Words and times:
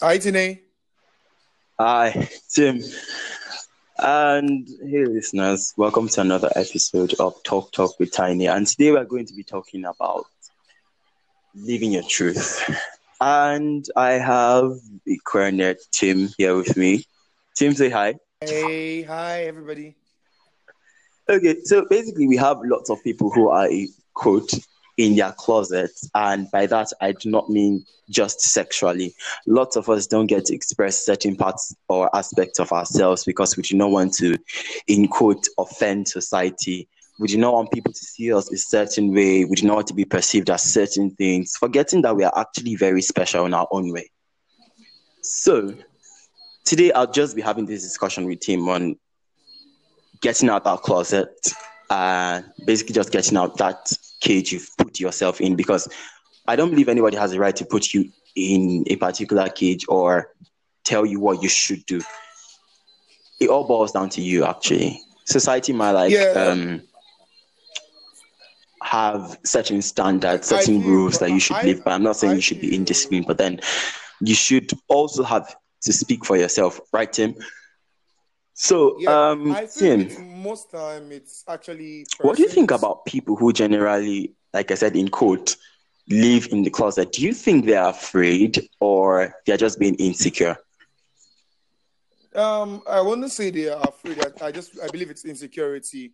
Hi, 0.00 0.16
Tine. 0.18 0.60
Hi, 1.76 2.28
Tim. 2.48 2.80
And 3.98 4.68
hey, 4.80 5.04
listeners, 5.04 5.74
welcome 5.76 6.06
to 6.10 6.20
another 6.20 6.52
episode 6.54 7.14
of 7.18 7.42
Talk 7.42 7.72
Talk 7.72 7.98
with 7.98 8.12
Tiny. 8.12 8.46
And 8.46 8.64
today 8.64 8.92
we're 8.92 9.04
going 9.04 9.26
to 9.26 9.34
be 9.34 9.42
talking 9.42 9.84
about 9.84 10.26
living 11.52 11.90
your 11.90 12.04
truth. 12.04 12.62
And 13.20 13.84
I 13.96 14.12
have 14.12 14.74
the 15.04 15.20
coronet 15.24 15.78
Tim 15.90 16.28
here 16.38 16.54
with 16.54 16.76
me. 16.76 17.04
Tim, 17.56 17.74
say 17.74 17.90
hi. 17.90 18.14
Hey, 18.40 19.02
hi, 19.02 19.46
everybody. 19.46 19.96
Okay, 21.28 21.56
so 21.64 21.84
basically, 21.90 22.28
we 22.28 22.36
have 22.36 22.58
lots 22.62 22.88
of 22.88 23.02
people 23.02 23.30
who 23.30 23.48
are 23.48 23.68
quote 24.14 24.52
in 24.98 25.16
their 25.16 25.32
closets, 25.32 26.10
and 26.14 26.50
by 26.50 26.66
that 26.66 26.92
I 27.00 27.12
do 27.12 27.30
not 27.30 27.48
mean 27.48 27.86
just 28.10 28.40
sexually. 28.40 29.14
Lots 29.46 29.76
of 29.76 29.88
us 29.88 30.06
don't 30.06 30.26
get 30.26 30.46
to 30.46 30.54
express 30.54 31.04
certain 31.04 31.36
parts 31.36 31.74
or 31.88 32.14
aspects 32.14 32.58
of 32.58 32.72
ourselves 32.72 33.24
because 33.24 33.56
we 33.56 33.62
do 33.62 33.76
not 33.76 33.90
want 33.90 34.14
to, 34.14 34.36
in 34.88 35.08
quote, 35.08 35.46
offend 35.56 36.08
society. 36.08 36.88
We 37.18 37.28
do 37.28 37.38
not 37.38 37.54
want 37.54 37.72
people 37.72 37.92
to 37.92 37.98
see 37.98 38.32
us 38.32 38.50
a 38.52 38.56
certain 38.56 39.14
way. 39.14 39.44
We 39.44 39.56
do 39.56 39.66
not 39.66 39.76
want 39.76 39.86
to 39.88 39.94
be 39.94 40.04
perceived 40.04 40.50
as 40.50 40.62
certain 40.62 41.10
things, 41.10 41.56
forgetting 41.56 42.02
that 42.02 42.16
we 42.16 42.24
are 42.24 42.36
actually 42.36 42.76
very 42.76 43.02
special 43.02 43.46
in 43.46 43.54
our 43.54 43.68
own 43.70 43.92
way. 43.92 44.10
So, 45.22 45.74
today 46.64 46.92
I'll 46.92 47.10
just 47.10 47.36
be 47.36 47.42
having 47.42 47.66
this 47.66 47.82
discussion 47.82 48.26
with 48.26 48.44
him 48.44 48.68
on 48.68 48.96
getting 50.20 50.48
out 50.48 50.66
our 50.66 50.78
closet, 50.78 51.30
uh, 51.90 52.42
basically 52.66 52.94
just 52.94 53.12
getting 53.12 53.36
out 53.36 53.56
that 53.58 53.92
cage 54.20 54.52
you've 54.52 54.70
put 54.88 55.00
yourself 55.00 55.40
in 55.40 55.54
because 55.56 55.88
I 56.46 56.56
don't 56.56 56.70
believe 56.70 56.88
anybody 56.88 57.16
has 57.16 57.30
the 57.32 57.38
right 57.38 57.54
to 57.56 57.64
put 57.64 57.92
you 57.92 58.10
in 58.34 58.84
a 58.88 58.96
particular 58.96 59.48
cage 59.48 59.84
or 59.88 60.32
tell 60.84 61.04
you 61.04 61.20
what 61.20 61.42
you 61.42 61.48
should 61.48 61.84
do. 61.86 62.00
It 63.40 63.48
all 63.50 63.66
boils 63.66 63.92
down 63.92 64.08
to 64.10 64.22
you, 64.22 64.44
actually. 64.44 65.00
Society 65.26 65.72
might 65.72 65.92
like 65.92 66.12
Yeah. 66.12 66.32
um, 66.32 66.82
have 68.82 69.38
certain 69.44 69.82
standards, 69.82 70.48
certain 70.48 70.80
feel- 70.80 70.90
rules 70.90 71.18
that 71.18 71.30
you 71.30 71.40
should 71.40 71.56
I- 71.56 71.64
live 71.64 71.84
by. 71.84 71.92
I'm 71.92 72.02
not 72.02 72.16
saying 72.16 72.32
I 72.32 72.36
you 72.36 72.40
should 72.40 72.60
be 72.60 72.76
indisciplined, 72.76 73.26
but 73.26 73.36
then 73.38 73.60
you 74.20 74.34
should 74.34 74.70
also 74.88 75.22
have 75.22 75.54
to 75.82 75.92
speak 75.92 76.24
for 76.24 76.36
yourself, 76.36 76.80
right, 76.92 77.12
Tim? 77.12 77.34
So, 78.54 78.96
Yeah, 78.98 79.30
um, 79.30 79.52
I 79.52 79.66
Tim, 79.66 80.42
most 80.42 80.70
time 80.72 81.12
it's 81.12 81.44
actually. 81.46 82.06
what 82.22 82.36
do 82.36 82.42
you 82.42 82.48
think 82.48 82.70
about 82.72 83.04
people 83.04 83.36
who 83.36 83.52
generally, 83.52 84.34
like 84.54 84.70
I 84.70 84.74
said 84.74 84.96
in 84.96 85.08
quote, 85.08 85.56
live 86.08 86.48
in 86.50 86.62
the 86.62 86.70
closet? 86.70 87.12
Do 87.12 87.22
you 87.22 87.34
think 87.34 87.66
they're 87.66 87.88
afraid 87.88 88.68
or 88.80 89.34
they're 89.46 89.56
just 89.56 89.78
being 89.78 89.94
insecure? 89.96 90.56
Um, 92.34 92.82
I 92.88 93.00
wouldn't 93.00 93.32
say 93.32 93.50
they 93.50 93.68
are 93.68 93.82
afraid. 93.82 94.24
I, 94.24 94.46
I 94.46 94.52
just 94.52 94.78
I 94.82 94.88
believe 94.88 95.10
it's 95.10 95.24
insecurity. 95.24 96.12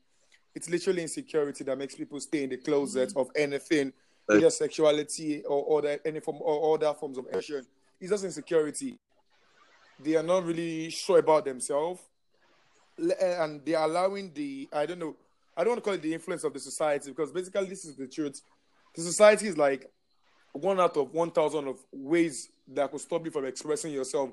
It's 0.54 0.70
literally 0.70 1.02
insecurity 1.02 1.64
that 1.64 1.76
makes 1.76 1.94
people 1.94 2.20
stay 2.20 2.44
in 2.44 2.50
the 2.50 2.56
closet 2.56 3.12
of 3.16 3.30
anything, 3.36 3.92
Uh, 4.28 4.36
either 4.36 4.50
sexuality 4.50 5.42
or 5.44 5.78
other 5.78 5.98
any 6.04 6.20
form 6.20 6.38
or 6.41 6.74
other 6.76 6.94
forms 6.94 7.19
of 7.19 7.26
action. 7.34 7.66
It's 8.00 8.10
just 8.10 8.24
insecurity. 8.24 8.98
They 10.02 10.16
are 10.16 10.22
not 10.22 10.44
really 10.46 10.91
sure 10.91 11.19
about 11.19 11.44
themselves, 11.44 12.00
and 13.20 13.64
they 13.64 13.74
are 13.74 13.84
allowing 13.84 14.32
the 14.32 14.69
I 14.72 14.86
don't 14.86 14.98
know. 14.98 15.16
I 15.56 15.62
don't 15.62 15.72
want 15.72 15.78
to 15.78 15.84
call 15.84 15.94
it 15.94 16.02
the 16.02 16.12
influence 16.12 16.44
of 16.44 16.52
the 16.52 16.60
society 16.60 17.10
because 17.10 17.33
basically 17.33 17.66
this 17.66 17.84
is 17.84 17.97
the 17.97 18.06
truth. 18.06 18.41
The 18.94 19.02
society 19.02 19.48
is 19.48 19.56
like 19.56 19.91
one 20.52 20.80
out 20.80 20.97
of 20.97 21.12
one 21.12 21.30
thousand 21.30 21.69
of 21.69 21.78
ways 21.92 22.48
that 22.69 22.91
could 22.91 23.00
stop 23.00 23.24
you 23.24 23.30
from 23.30 23.44
expressing 23.44 23.92
yourself. 23.92 24.30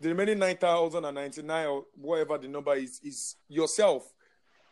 The 0.00 0.08
remaining 0.08 0.38
nine 0.38 0.56
thousand 0.56 1.04
and 1.04 1.14
ninety 1.14 1.42
nine 1.42 1.66
or 1.66 1.84
whatever 1.94 2.38
the 2.38 2.48
number 2.48 2.74
is 2.74 3.00
is 3.02 3.36
yourself, 3.48 4.12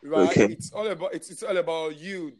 right? 0.02 0.28
Okay. 0.30 0.52
It's 0.52 0.72
all 0.72 0.86
about 0.86 1.14
it's, 1.14 1.30
it's 1.30 1.42
all 1.42 1.56
about 1.56 1.98
you. 1.98 2.32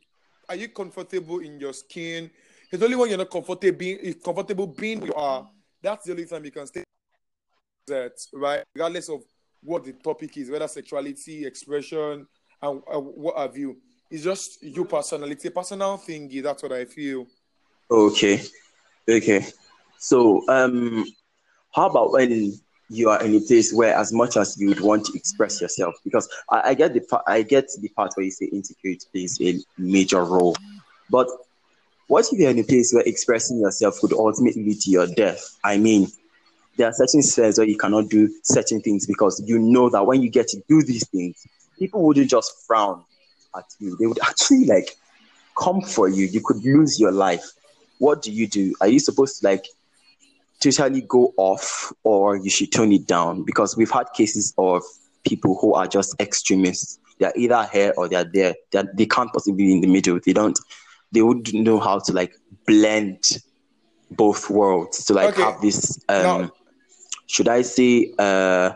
Are 0.49 0.57
you 0.57 0.69
comfortable 0.69 1.39
in 1.39 1.61
your 1.61 1.73
skin? 1.73 2.31
It's 2.71 2.83
only 2.83 2.97
when 2.97 3.09
you're 3.09 3.19
not 3.19 3.31
comfortable 3.31 3.79
being 3.79 3.99
eh, 4.03 4.13
comfortable 4.25 4.67
being 4.67 5.03
you 5.03 5.15
are. 5.15 5.49
That's 5.83 6.07
the 6.07 6.13
only 6.13 6.27
time 6.27 6.45
you 6.45 6.51
can 6.51 6.67
stay 6.67 6.85
that 7.87 8.13
right, 8.33 8.63
regardless 8.75 9.09
of 9.09 9.23
what 9.63 9.85
the 9.85 9.93
topic 9.93 10.37
is, 10.37 10.51
whether 10.51 10.69
sexuality, 10.69 11.47
expression, 11.47 12.27
and 12.63 12.83
uh, 12.93 13.01
what 13.01 13.37
have 13.37 13.57
you. 13.57 13.77
It's 14.11 14.25
just 14.25 14.63
your 14.63 14.85
personality, 14.85 15.51
personal 15.51 15.99
thingy. 15.99 16.43
That's 16.43 16.63
what 16.63 16.73
I 16.73 16.85
feel. 16.85 17.27
Okay, 17.91 18.43
okay. 19.09 19.47
So, 19.99 20.47
um, 20.49 21.05
how 21.75 21.89
about 21.89 22.13
when 22.13 22.53
you 22.89 23.09
are 23.09 23.23
in 23.23 23.35
a 23.35 23.41
place 23.41 23.73
where, 23.73 23.95
as 23.95 24.13
much 24.13 24.37
as 24.37 24.59
you 24.59 24.69
would 24.69 24.81
want 24.81 25.07
to 25.07 25.13
express 25.15 25.61
yourself, 25.61 25.95
because 26.05 26.29
I, 26.51 26.71
I 26.71 26.75
get 26.75 26.95
the 26.95 27.01
pa- 27.01 27.23
I 27.27 27.43
get 27.43 27.69
the 27.81 27.89
part 27.89 28.13
where 28.15 28.25
you 28.25 28.31
say 28.31 28.47
insecurity 28.53 29.07
plays 29.13 29.41
a 29.41 29.59
major 29.79 30.25
role, 30.25 30.57
but 31.11 31.29
what 32.09 32.27
if 32.31 32.39
you're 32.39 32.51
in 32.51 32.59
a 32.59 32.65
place 32.65 32.93
where 32.93 33.05
expressing 33.05 33.61
yourself 33.61 33.99
could 34.01 34.13
ultimately 34.13 34.63
lead 34.63 34.81
to 34.81 34.91
your 34.91 35.07
death? 35.07 35.43
I 35.65 35.79
mean, 35.79 36.09
there 36.77 36.89
are 36.89 36.93
certain 36.93 37.23
spheres 37.23 37.57
where 37.57 37.67
you 37.67 37.79
cannot 37.79 38.11
do 38.11 38.31
certain 38.43 38.83
things 38.83 39.07
because 39.07 39.43
you 39.47 39.59
know 39.59 39.89
that 39.89 40.07
when 40.07 40.23
you 40.23 40.29
get 40.29 40.49
to 40.49 40.63
do 40.69 40.83
these 40.83 41.09
things, 41.09 41.47
people 41.83 42.01
wouldn't 42.07 42.31
just 42.31 42.51
frown 42.67 42.97
at 43.59 43.65
you; 43.81 43.97
they 43.99 44.07
would 44.07 44.23
actually 44.31 44.65
like 44.75 44.89
come 45.65 45.81
for 45.95 46.07
you. 46.09 46.25
You 46.27 46.41
could 46.47 46.59
lose 46.65 46.99
your 47.01 47.13
life 47.13 47.47
what 48.03 48.21
do 48.21 48.33
you 48.33 48.49
do? 48.49 48.75
Are 48.81 48.89
you 48.89 48.99
supposed 48.99 49.39
to 49.41 49.47
like 49.47 49.65
totally 50.59 51.03
go 51.03 51.33
off 51.37 51.93
or 52.03 52.37
you 52.37 52.51
should 52.51 52.73
tone 52.73 52.93
it 52.93 53.07
down? 53.07 53.45
Because 53.45 53.77
we've 53.77 53.93
had 53.93 54.07
cases 54.13 54.53
of 54.59 54.83
people 55.25 55.57
who 55.61 55.75
are 55.75 55.87
just 55.87 56.13
extremists. 56.21 56.99
They're 57.21 57.33
either 57.37 57.65
here 57.73 57.95
or 57.97 58.09
they're 58.09 58.25
there. 58.25 58.57
They're, 58.73 58.91
they 58.93 59.07
can't 59.07 59.33
possibly 59.33 59.67
be 59.67 59.73
in 59.73 59.83
the 59.83 59.87
middle. 59.87 60.19
They 60.27 60.33
don't, 60.33 60.59
they 61.13 61.23
wouldn't 61.23 61.55
know 61.55 61.79
how 61.79 62.01
to 62.01 62.13
like 62.13 62.35
blend 62.67 63.23
both 64.11 64.51
worlds 64.51 65.05
to 65.05 65.15
like 65.15 65.35
Okay. 65.35 65.43
have 65.43 65.61
this, 65.61 65.97
um, 66.09 66.23
Now- 66.23 66.51
should 67.29 67.47
I 67.47 67.63
say, 67.63 68.13
uh, 68.19 68.73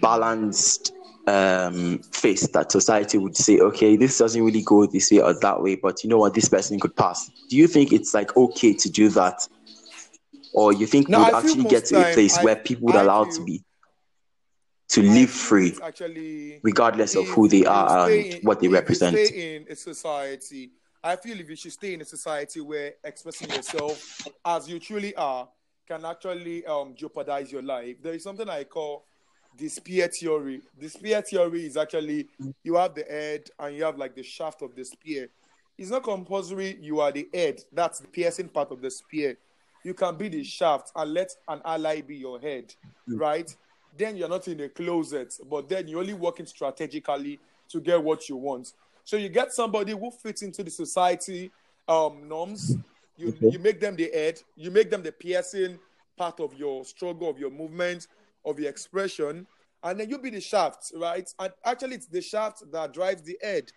balanced 0.00 0.92
um 1.26 1.98
face 2.12 2.48
that 2.48 2.72
society 2.72 3.18
would 3.18 3.36
say 3.36 3.58
okay 3.60 3.94
this 3.96 4.16
doesn't 4.18 4.42
really 4.42 4.62
go 4.62 4.86
this 4.86 5.10
way 5.10 5.20
or 5.20 5.34
that 5.38 5.62
way 5.62 5.76
but 5.76 6.02
you 6.02 6.08
know 6.10 6.18
what 6.18 6.32
this 6.34 6.48
person 6.48 6.80
could 6.80 6.96
pass. 6.96 7.30
Do 7.48 7.56
you 7.56 7.66
think 7.66 7.92
it's 7.92 8.14
like 8.14 8.36
okay 8.36 8.72
to 8.74 8.88
do 8.90 9.08
that? 9.10 9.46
Or 10.54 10.72
you 10.72 10.86
think 10.86 11.08
No, 11.08 11.22
we'd 11.24 11.34
actually 11.34 11.64
get 11.64 11.84
to 11.86 12.00
a 12.10 12.12
place 12.14 12.38
I- 12.38 12.44
where 12.44 12.56
people 12.56 12.86
would 12.86 12.96
I 12.96 13.02
allow 13.02 13.24
feel- 13.24 13.32
to 13.34 13.44
be 13.44 13.64
to 14.88 15.02
I 15.02 15.04
live 15.04 15.30
free 15.30 15.76
Actually, 15.82 16.58
regardless 16.64 17.14
of 17.14 17.28
who 17.28 17.46
they 17.48 17.64
are 17.64 18.08
and 18.08 18.26
in- 18.26 18.42
what 18.42 18.58
they 18.60 18.66
represent 18.68 19.16
stay 19.24 19.56
in 19.56 19.66
a 19.70 19.76
society, 19.76 20.72
I 21.04 21.14
feel 21.16 21.38
if 21.38 21.48
you 21.48 21.54
should 21.56 21.72
stay 21.72 21.94
in 21.94 22.00
a 22.00 22.04
society 22.04 22.60
where 22.60 22.94
expressing 23.04 23.50
yourself 23.50 24.26
as 24.44 24.68
you 24.68 24.80
truly 24.80 25.14
are 25.14 25.48
can 25.86 26.04
actually 26.04 26.64
um, 26.66 26.94
jeopardize 26.96 27.52
your 27.52 27.62
life. 27.62 28.02
There 28.02 28.14
is 28.14 28.22
something 28.24 28.48
I 28.48 28.64
call 28.64 29.04
the 29.60 29.68
spear 29.68 30.08
theory. 30.08 30.62
The 30.78 30.88
spear 30.88 31.20
theory 31.20 31.66
is 31.66 31.76
actually 31.76 32.28
you 32.64 32.76
have 32.76 32.94
the 32.94 33.04
head 33.04 33.50
and 33.58 33.76
you 33.76 33.84
have 33.84 33.98
like 33.98 34.14
the 34.16 34.22
shaft 34.22 34.62
of 34.62 34.74
the 34.74 34.84
spear. 34.84 35.28
It's 35.76 35.90
not 35.90 36.02
compulsory 36.02 36.78
you 36.80 37.00
are 37.00 37.12
the 37.12 37.28
head. 37.32 37.60
That's 37.72 38.00
the 38.00 38.08
piercing 38.08 38.48
part 38.48 38.72
of 38.72 38.80
the 38.80 38.90
spear. 38.90 39.36
You 39.84 39.92
can 39.94 40.16
be 40.16 40.28
the 40.28 40.42
shaft 40.44 40.92
and 40.96 41.12
let 41.12 41.30
an 41.46 41.60
ally 41.64 42.00
be 42.00 42.16
your 42.16 42.40
head, 42.40 42.74
right? 43.06 43.54
Then 43.96 44.16
you're 44.16 44.28
not 44.28 44.48
in 44.48 44.60
a 44.60 44.68
closet, 44.68 45.34
but 45.48 45.68
then 45.68 45.88
you're 45.88 46.00
only 46.00 46.14
working 46.14 46.46
strategically 46.46 47.38
to 47.68 47.80
get 47.80 48.02
what 48.02 48.28
you 48.28 48.36
want. 48.36 48.72
So 49.04 49.16
you 49.16 49.28
get 49.28 49.52
somebody 49.52 49.92
who 49.92 50.10
fits 50.10 50.42
into 50.42 50.62
the 50.62 50.70
society 50.70 51.50
um, 51.86 52.26
norms. 52.26 52.76
You 53.16 53.36
you 53.40 53.58
make 53.58 53.78
them 53.78 53.96
the 53.96 54.10
head. 54.12 54.40
You 54.56 54.70
make 54.70 54.90
them 54.90 55.02
the 55.02 55.12
piercing 55.12 55.78
part 56.16 56.40
of 56.40 56.54
your 56.54 56.84
struggle, 56.84 57.28
of 57.28 57.38
your 57.38 57.50
movement, 57.50 58.06
of 58.44 58.58
your 58.58 58.70
expression, 58.70 59.46
and 59.82 59.98
then 60.00 60.10
you 60.10 60.18
be 60.18 60.30
the 60.30 60.40
shaft, 60.40 60.92
right? 60.96 61.28
And 61.38 61.52
actually, 61.64 61.96
it's 61.96 62.06
the 62.06 62.20
shaft 62.20 62.70
that 62.72 62.92
drives 62.92 63.22
the 63.22 63.38
head. 63.42 63.70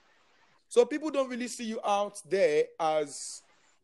So 0.68 0.86
people 0.86 1.12
don't 1.12 1.30
really 1.30 1.48
see 1.48 1.66
you 1.66 1.80
out 1.86 2.20
there 2.30 2.64
as 2.80 3.42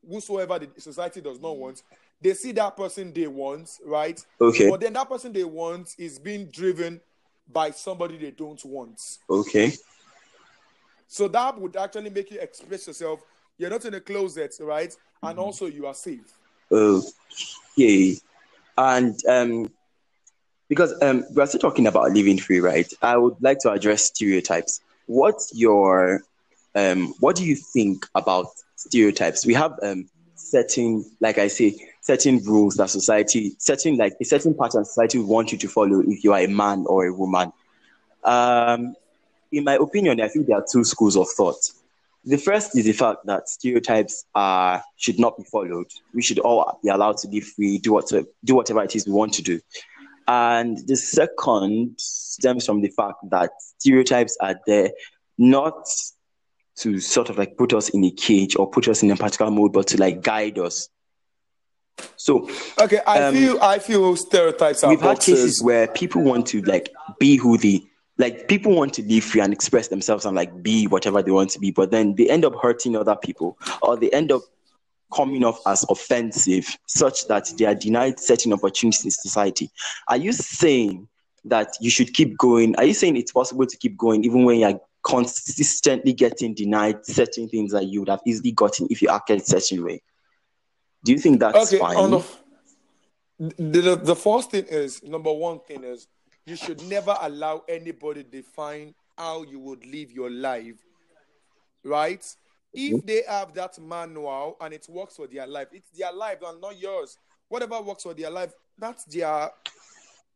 whosoever 0.07 0.59
the 0.59 0.69
society 0.81 1.21
does 1.21 1.39
not 1.39 1.57
want. 1.57 1.83
They 2.21 2.33
see 2.33 2.51
that 2.53 2.75
person 2.75 3.13
they 3.13 3.27
want, 3.27 3.69
right? 3.85 4.23
okay 4.41 4.69
But 4.69 4.81
then 4.81 4.93
that 4.93 5.07
person 5.09 5.31
they 5.31 5.43
want 5.43 5.95
is 5.97 6.19
being 6.19 6.47
driven 6.47 6.99
by 7.51 7.71
somebody 7.71 8.17
they 8.17 8.31
don't 8.31 8.63
want. 8.65 9.01
okay 9.29 9.71
So 11.07 11.27
that 11.27 11.59
would 11.59 11.75
actually 11.75 12.09
make 12.09 12.31
you 12.31 12.39
express 12.39 12.87
yourself. 12.87 13.21
You're 13.57 13.69
not 13.69 13.85
in 13.85 13.93
a 13.93 13.99
closet, 14.01 14.55
right? 14.59 14.95
And 15.23 15.39
also 15.39 15.65
you 15.65 15.85
are 15.85 15.93
safe. 15.93 16.33
okay 16.71 18.17
and 18.77 19.25
um 19.27 19.71
because 20.69 20.93
um 21.01 21.25
we're 21.31 21.45
still 21.45 21.59
talking 21.59 21.87
about 21.87 22.11
living 22.11 22.37
free 22.37 22.59
right 22.59 22.93
i 23.01 23.17
would 23.17 23.35
like 23.41 23.59
to 23.59 23.69
address 23.71 24.05
stereotypes 24.05 24.79
what's 25.07 25.51
your 25.53 26.21
um 26.75 27.13
what 27.19 27.35
do 27.35 27.45
you 27.45 27.55
think 27.55 28.05
about 28.15 28.47
stereotypes 28.75 29.45
we 29.45 29.53
have 29.53 29.73
um 29.83 30.09
certain, 30.39 31.05
like 31.19 31.37
I 31.37 31.47
say, 31.47 31.75
certain 32.01 32.39
rules 32.43 32.75
that 32.75 32.89
society, 32.89 33.55
certain 33.59 33.97
like 33.97 34.13
a 34.19 34.25
certain 34.25 34.53
pattern 34.53 34.85
society 34.85 35.19
want 35.19 35.51
you 35.51 35.57
to 35.59 35.67
follow 35.67 36.01
if 36.01 36.23
you 36.23 36.33
are 36.33 36.39
a 36.39 36.47
man 36.47 36.85
or 36.87 37.05
a 37.05 37.13
woman. 37.13 37.51
Um, 38.23 38.95
in 39.51 39.63
my 39.63 39.75
opinion, 39.75 40.21
I 40.21 40.27
think 40.27 40.47
there 40.47 40.57
are 40.57 40.65
two 40.69 40.83
schools 40.83 41.17
of 41.17 41.27
thought. 41.29 41.59
The 42.25 42.37
first 42.37 42.77
is 42.77 42.85
the 42.85 42.93
fact 42.93 43.25
that 43.25 43.47
stereotypes 43.47 44.25
are 44.35 44.83
should 44.97 45.19
not 45.19 45.37
be 45.37 45.43
followed. 45.43 45.87
We 46.13 46.21
should 46.21 46.39
all 46.39 46.79
be 46.83 46.89
allowed 46.89 47.17
to 47.17 47.27
be 47.27 47.39
free, 47.39 47.77
do 47.77 47.93
whatever, 47.93 48.27
do 48.43 48.55
whatever 48.55 48.83
it 48.83 48.95
is 48.95 49.07
we 49.07 49.13
want 49.13 49.33
to 49.35 49.41
do. 49.41 49.61
And 50.29 50.77
the 50.87 50.95
second 50.95 51.95
stems 51.97 52.63
from 52.63 52.81
the 52.81 52.89
fact 52.89 53.17
that 53.31 53.49
stereotypes 53.79 54.37
are 54.39 54.59
there 54.67 54.91
not 55.39 55.87
to 56.77 56.99
sort 56.99 57.31
of 57.31 57.39
like 57.39 57.57
put 57.57 57.73
us 57.73 57.89
in 57.89 58.03
a 58.03 58.11
cage 58.11 58.55
or 58.55 58.69
put 58.69 58.87
us 58.87 59.01
in 59.01 59.09
a 59.09 59.15
particular 59.15 59.49
mode, 59.49 59.73
but 59.73 59.87
to 59.87 59.97
like 59.97 60.21
guide 60.21 60.59
us. 60.59 60.87
So 62.15 62.47
okay, 62.79 62.99
I 63.07 63.23
um, 63.23 63.33
feel 63.33 63.59
I 63.59 63.79
feel 63.79 64.15
stereotypes 64.15 64.83
are 64.83 64.91
we've 64.91 65.01
boxes. 65.01 65.25
had 65.25 65.35
cases 65.35 65.63
where 65.63 65.87
people 65.87 66.21
want 66.21 66.45
to 66.47 66.61
like 66.61 66.93
be 67.19 67.35
who 67.35 67.57
they 67.57 67.81
like 68.19 68.47
people 68.47 68.75
want 68.75 68.93
to 68.93 69.03
live 69.03 69.23
free 69.23 69.41
and 69.41 69.51
express 69.51 69.87
themselves 69.87 70.25
and 70.25 70.35
like 70.35 70.61
be 70.61 70.85
whatever 70.85 71.23
they 71.23 71.31
want 71.31 71.49
to 71.51 71.59
be, 71.59 71.71
but 71.71 71.89
then 71.89 72.13
they 72.15 72.29
end 72.29 72.45
up 72.45 72.53
hurting 72.61 72.95
other 72.95 73.15
people 73.15 73.57
or 73.81 73.97
they 73.97 74.11
end 74.11 74.31
up 74.31 74.43
coming 75.13 75.43
off 75.43 75.59
as 75.65 75.85
offensive 75.89 76.77
such 76.85 77.27
that 77.27 77.51
they 77.57 77.65
are 77.65 77.75
denied 77.75 78.19
certain 78.19 78.53
opportunities 78.53 79.05
in 79.05 79.11
society. 79.11 79.69
Are 80.07 80.17
you 80.17 80.31
saying 80.33 81.07
that 81.45 81.73
you 81.79 81.89
should 81.89 82.13
keep 82.13 82.37
going? 82.37 82.75
Are 82.75 82.83
you 82.83 82.93
saying 82.93 83.17
it's 83.17 83.31
possible 83.31 83.65
to 83.65 83.77
keep 83.77 83.97
going 83.97 84.23
even 84.23 84.45
when 84.45 84.59
you're 84.59 84.79
consistently 85.03 86.13
getting 86.13 86.53
denied 86.53 87.05
certain 87.05 87.47
things 87.47 87.71
that 87.71 87.85
you 87.85 88.01
would 88.01 88.09
have 88.09 88.21
easily 88.25 88.51
gotten 88.51 88.87
if 88.89 89.01
you 89.01 89.09
acted 89.09 89.41
a 89.41 89.43
certain 89.43 89.83
way? 89.83 90.01
Do 91.03 91.11
you 91.11 91.19
think 91.19 91.39
that's 91.39 91.73
okay, 91.73 91.79
fine? 91.79 92.11
The, 93.39 93.53
the, 93.57 93.95
the 93.95 94.15
first 94.15 94.51
thing 94.51 94.65
is 94.65 95.01
number 95.01 95.31
one 95.31 95.59
thing 95.61 95.83
is 95.85 96.07
you 96.45 96.57
should 96.57 96.83
never 96.83 97.15
allow 97.21 97.63
anybody 97.69 98.23
define 98.23 98.93
how 99.17 99.43
you 99.43 99.59
would 99.59 99.85
live 99.85 100.11
your 100.11 100.29
life. 100.29 100.75
Right? 101.83 102.25
If 102.73 102.97
mm-hmm. 102.97 103.07
they 103.07 103.23
have 103.27 103.53
that 103.55 103.79
manual 103.79 104.57
and 104.61 104.73
it 104.73 104.85
works 104.89 105.15
for 105.15 105.27
their 105.27 105.47
life, 105.47 105.67
it's 105.71 105.89
their 105.89 106.11
life 106.11 106.39
and 106.45 106.61
not 106.61 106.79
yours. 106.79 107.17
Whatever 107.47 107.81
works 107.81 108.03
for 108.03 108.13
their 108.13 108.29
life, 108.29 108.51
that's 108.77 109.05
their 109.05 109.49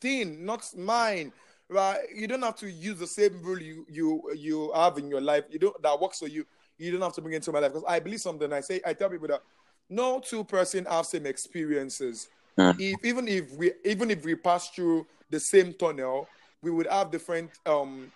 thing, 0.02 0.46
not 0.46 0.66
mine. 0.76 1.32
Right? 1.70 2.00
You 2.14 2.28
don't 2.28 2.42
have 2.42 2.58
to 2.58 2.70
use 2.70 3.00
the 3.00 3.08
same 3.08 3.42
rule 3.42 3.62
you 3.62 3.86
you 3.90 4.22
you 4.36 4.72
have 4.76 4.98
in 4.98 5.10
your 5.10 5.22
life. 5.22 5.46
You 5.50 5.60
don't 5.60 5.82
that 5.82 6.00
works 6.00 6.20
for 6.20 6.28
you. 6.28 6.46
You 6.78 6.92
don't 6.92 7.02
have 7.02 7.14
to 7.14 7.22
bring 7.22 7.34
it 7.34 7.38
into 7.38 7.52
my 7.52 7.60
life 7.60 7.72
because 7.72 7.86
I 7.88 8.00
believe 8.00 8.22
something. 8.22 8.52
I 8.52 8.62
say 8.62 8.82
I 8.86 8.94
tell 8.94 9.10
people 9.10 9.28
that 9.28 9.42
no 9.90 10.20
two 10.20 10.44
person 10.44 10.86
have 10.86 11.06
same 11.06 11.26
experiences. 11.26 12.30
Uh. 12.58 12.74
If 12.78 13.04
even 13.06 13.28
if 13.28 13.52
we 13.56 13.72
even 13.86 14.12
if 14.12 14.26
we 14.26 14.36
pass 14.36 14.70
through 14.70 15.08
the 15.30 15.40
same 15.40 15.74
tunnel, 15.74 16.28
we 16.62 16.72
would 16.72 16.88
have 16.88 17.12
different 17.12 17.52
um, 17.66 18.12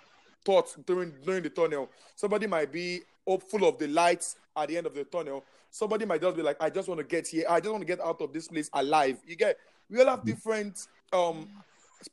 thoughts 0.46 0.76
during 0.86 1.14
during 1.26 1.44
the 1.44 1.50
tunnel. 1.50 1.90
Somebody 2.16 2.48
might 2.48 2.72
be 2.72 3.02
full 3.36 3.68
of 3.68 3.78
the 3.78 3.88
lights 3.88 4.36
at 4.56 4.70
the 4.70 4.78
end 4.78 4.88
of 4.88 4.96
the 4.96 5.04
tunnel. 5.04 5.44
Somebody 5.70 6.06
might 6.06 6.22
just 6.22 6.36
be 6.36 6.42
like, 6.42 6.58
I 6.62 6.70
just 6.70 6.88
want 6.88 7.00
to 7.00 7.04
get 7.04 7.28
here. 7.28 7.46
I 7.50 7.60
just 7.60 7.72
want 7.72 7.82
to 7.82 7.86
get 7.86 8.00
out 8.00 8.22
of 8.22 8.34
this 8.34 8.48
place 8.48 8.70
alive. 8.74 9.18
You 9.28 9.36
get 9.36 9.58
we 9.90 10.00
all 10.00 10.08
have 10.08 10.26
different 10.26 10.88
um 11.14 11.48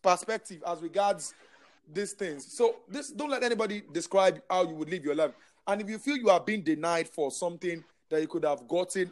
perspective 0.02 0.62
as 0.66 0.82
regards 0.82 1.34
these 1.92 2.12
things. 2.12 2.52
So 2.52 2.76
this 2.88 3.10
don't 3.10 3.30
let 3.30 3.42
anybody 3.42 3.82
describe 3.92 4.40
how 4.50 4.62
you 4.68 4.74
would 4.74 4.90
live 4.90 5.04
your 5.04 5.14
life. 5.14 5.32
And 5.66 5.80
if 5.80 5.88
you 5.88 5.98
feel 5.98 6.16
you 6.16 6.30
are 6.30 6.40
being 6.40 6.62
denied 6.62 7.08
for 7.08 7.30
something 7.30 7.82
that 8.10 8.20
you 8.20 8.28
could 8.28 8.44
have 8.44 8.66
gotten 8.68 9.10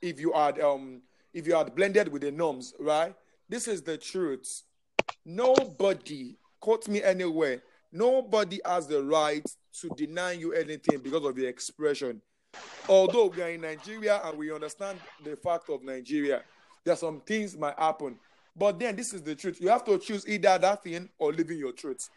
if 0.00 0.20
you 0.20 0.32
had 0.32 0.60
um 0.60 1.02
if 1.34 1.46
you 1.46 1.54
had 1.54 1.74
blended 1.74 2.08
with 2.08 2.22
the 2.22 2.30
norms, 2.30 2.74
right? 2.78 3.14
This 3.48 3.68
is 3.68 3.82
the 3.82 3.96
truth. 3.96 4.62
Nobody, 5.24 6.36
quote 6.60 6.88
me 6.88 7.02
anywhere, 7.02 7.62
nobody 7.92 8.60
has 8.64 8.86
the 8.86 9.02
right 9.02 9.44
to 9.80 9.88
deny 9.90 10.32
you 10.32 10.52
anything 10.52 10.98
because 10.98 11.24
of 11.24 11.36
your 11.38 11.48
expression. 11.48 12.20
Although 12.88 13.26
we 13.26 13.42
are 13.42 13.50
in 13.50 13.60
Nigeria 13.60 14.20
and 14.24 14.36
we 14.36 14.52
understand 14.52 14.98
the 15.24 15.36
fact 15.36 15.70
of 15.70 15.82
Nigeria, 15.82 16.42
there 16.84 16.94
are 16.94 16.96
some 16.96 17.20
things 17.20 17.56
might 17.56 17.78
happen. 17.78 18.18
But 18.56 18.78
then 18.78 18.96
this 18.96 19.14
is 19.14 19.22
the 19.22 19.34
truth. 19.34 19.60
You 19.60 19.68
have 19.68 19.84
to 19.84 19.98
choose 19.98 20.28
either 20.28 20.58
that 20.58 20.82
thing 20.82 21.08
or 21.18 21.32
living 21.32 21.58
your 21.58 21.72
truth. 21.72 22.10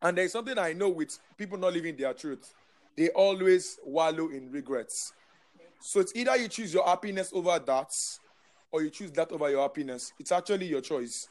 And 0.00 0.16
there's 0.16 0.32
something 0.32 0.56
I 0.56 0.72
know 0.72 0.88
with 0.88 1.18
people 1.36 1.58
not 1.58 1.72
living 1.72 1.96
their 1.96 2.14
truth. 2.14 2.54
They 2.96 3.08
always 3.10 3.78
wallow 3.84 4.28
in 4.28 4.50
regrets. 4.50 5.12
So 5.80 6.00
it's 6.00 6.12
either 6.14 6.36
you 6.36 6.48
choose 6.48 6.72
your 6.72 6.84
happiness 6.84 7.30
over 7.32 7.58
that, 7.58 7.94
or 8.70 8.82
you 8.82 8.90
choose 8.90 9.12
that 9.12 9.30
over 9.32 9.50
your 9.50 9.62
happiness. 9.62 10.12
It's 10.18 10.32
actually 10.32 10.66
your 10.66 10.80
choice. 10.80 11.28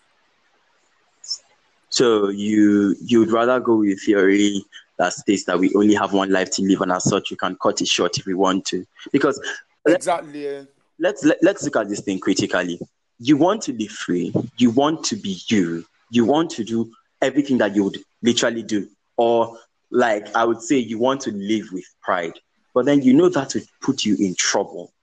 So 1.89 2.29
you 2.29 2.95
you'd 3.01 3.31
rather 3.31 3.59
go 3.59 3.77
with 3.77 4.03
theory 4.03 4.63
that 4.97 5.13
states 5.13 5.45
that 5.45 5.59
we 5.59 5.73
only 5.75 5.93
have 5.93 6.13
one 6.13 6.31
life 6.31 6.51
to 6.51 6.63
live, 6.63 6.81
and 6.81 6.91
as 6.91 7.03
such, 7.05 7.31
we 7.31 7.37
can 7.37 7.57
cut 7.61 7.81
it 7.81 7.87
short 7.87 8.17
if 8.17 8.25
we 8.25 8.33
want 8.33 8.65
to. 8.65 8.85
Because 9.11 9.39
exactly, 9.87 10.67
let's 10.99 11.23
let, 11.23 11.37
let's 11.41 11.63
look 11.63 11.75
at 11.75 11.89
this 11.89 12.01
thing 12.01 12.19
critically. 12.19 12.79
You 13.19 13.37
want 13.37 13.61
to 13.63 13.73
live 13.73 13.91
free. 13.91 14.33
You 14.57 14.71
want 14.71 15.03
to 15.05 15.15
be 15.15 15.39
you. 15.47 15.85
You 16.11 16.25
want 16.25 16.51
to 16.51 16.63
do 16.63 16.91
everything 17.21 17.57
that 17.59 17.75
you 17.75 17.85
would 17.85 17.97
literally 18.21 18.63
do, 18.63 18.87
or 19.15 19.57
like 19.91 20.35
I 20.35 20.43
would 20.43 20.61
say, 20.61 20.77
you 20.77 20.99
want 20.99 21.21
to 21.21 21.31
live 21.31 21.69
with 21.71 21.85
pride. 22.01 22.33
But 22.73 22.85
then 22.85 23.01
you 23.01 23.13
know 23.13 23.29
that 23.29 23.53
would 23.53 23.65
put 23.81 24.03
you 24.05 24.15
in 24.19 24.35
trouble, 24.35 24.93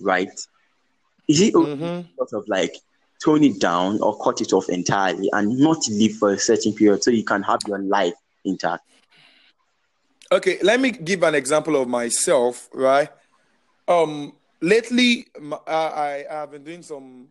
right? 0.00 0.30
Is 1.28 1.40
it 1.40 1.54
mm-hmm. 1.54 2.08
sort 2.16 2.32
of 2.32 2.48
like 2.48 2.74
tone 3.22 3.44
it 3.44 3.60
down 3.60 4.00
or 4.00 4.16
cut 4.18 4.40
it 4.40 4.52
off 4.52 4.68
entirely 4.68 5.28
and 5.32 5.58
not 5.58 5.78
live 5.88 6.16
for 6.16 6.32
a 6.32 6.38
certain 6.38 6.72
period 6.72 7.02
so 7.02 7.10
you 7.10 7.24
can 7.24 7.42
have 7.42 7.60
your 7.66 7.78
life 7.78 8.14
intact. 8.44 8.84
Okay, 10.30 10.58
let 10.62 10.80
me 10.80 10.90
give 10.90 11.22
an 11.22 11.34
example 11.34 11.80
of 11.80 11.88
myself, 11.88 12.68
right? 12.74 13.08
Um, 13.86 14.34
lately, 14.60 15.26
I, 15.66 16.24
I 16.28 16.34
have 16.34 16.50
been 16.50 16.64
doing 16.64 16.82
some 16.82 17.28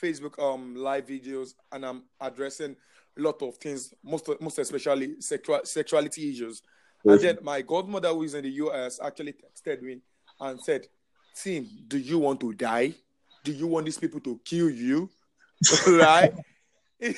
Facebook 0.00 0.38
um 0.38 0.76
live 0.76 1.06
videos, 1.06 1.54
and 1.72 1.84
I'm 1.84 2.04
addressing 2.20 2.76
a 3.18 3.20
lot 3.20 3.42
of 3.42 3.56
things, 3.56 3.92
most 4.04 4.28
most 4.40 4.58
especially 4.58 5.20
sexual 5.20 5.60
sexuality 5.64 6.30
issues. 6.30 6.60
Mm-hmm. 6.60 7.10
And 7.10 7.20
then 7.20 7.38
my 7.42 7.62
godmother, 7.62 8.08
who 8.10 8.22
is 8.22 8.34
in 8.34 8.44
the 8.44 8.50
US, 8.50 9.00
actually 9.02 9.32
texted 9.32 9.82
me 9.82 10.00
and 10.40 10.60
said, 10.60 10.86
"Tim, 11.34 11.66
do 11.88 11.98
you 11.98 12.18
want 12.20 12.40
to 12.40 12.52
die? 12.52 12.94
Do 13.42 13.52
you 13.52 13.66
want 13.66 13.86
these 13.86 13.98
people 13.98 14.20
to 14.20 14.38
kill 14.44 14.70
you?" 14.70 15.10
right? 15.86 16.32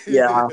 Yeah. 0.06 0.48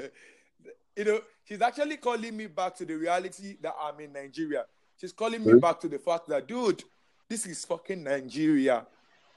you 0.95 1.05
know, 1.05 1.19
she's 1.43 1.61
actually 1.61 1.97
calling 1.97 2.35
me 2.35 2.47
back 2.47 2.75
to 2.77 2.85
the 2.85 2.95
reality 2.95 3.57
that 3.61 3.75
I'm 3.81 3.99
in 3.99 4.13
Nigeria. 4.13 4.65
She's 4.99 5.11
calling 5.11 5.41
me 5.41 5.53
mm-hmm. 5.53 5.59
back 5.59 5.79
to 5.81 5.87
the 5.87 5.99
fact 5.99 6.27
that, 6.29 6.47
dude, 6.47 6.83
this 7.29 7.45
is 7.45 7.65
fucking 7.65 8.03
Nigeria. 8.03 8.85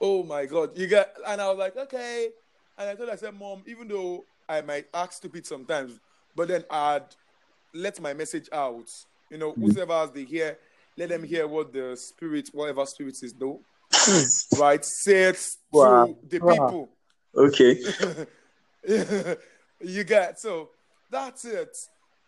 Oh 0.01 0.23
my 0.23 0.45
god, 0.45 0.77
you 0.77 0.87
get, 0.87 1.15
and 1.27 1.41
I 1.41 1.49
was 1.49 1.57
like, 1.57 1.75
okay. 1.75 2.29
And 2.77 2.89
I 2.89 2.95
told 2.95 3.09
her, 3.09 3.13
I 3.13 3.17
said, 3.17 3.37
Mom, 3.37 3.63
even 3.67 3.87
though 3.89 4.23
I 4.47 4.61
might 4.61 4.85
act 4.93 5.15
stupid 5.15 5.45
sometimes, 5.45 5.99
but 6.35 6.47
then 6.47 6.63
I'd 6.69 7.03
let 7.73 7.99
my 7.99 8.13
message 8.13 8.47
out. 8.53 8.89
You 9.29 9.37
know, 9.37 9.51
mm-hmm. 9.51 9.71
whoever 9.71 9.93
has 9.93 10.11
the 10.11 10.23
hear, 10.23 10.57
let 10.97 11.09
them 11.09 11.23
hear 11.23 11.47
what 11.47 11.73
the 11.73 11.95
spirit, 11.97 12.49
whatever 12.53 12.85
spirit 12.85 13.21
is, 13.21 13.33
though. 13.33 13.59
right? 14.59 14.83
Say 14.83 15.23
it 15.23 15.55
wow. 15.71 16.05
to 16.05 16.15
the 16.27 16.39
wow. 16.45 16.53
people. 16.53 16.89
Okay. 17.35 17.81
you 19.81 20.03
get 20.03 20.39
so 20.39 20.69
that's 21.09 21.45
it. 21.45 21.77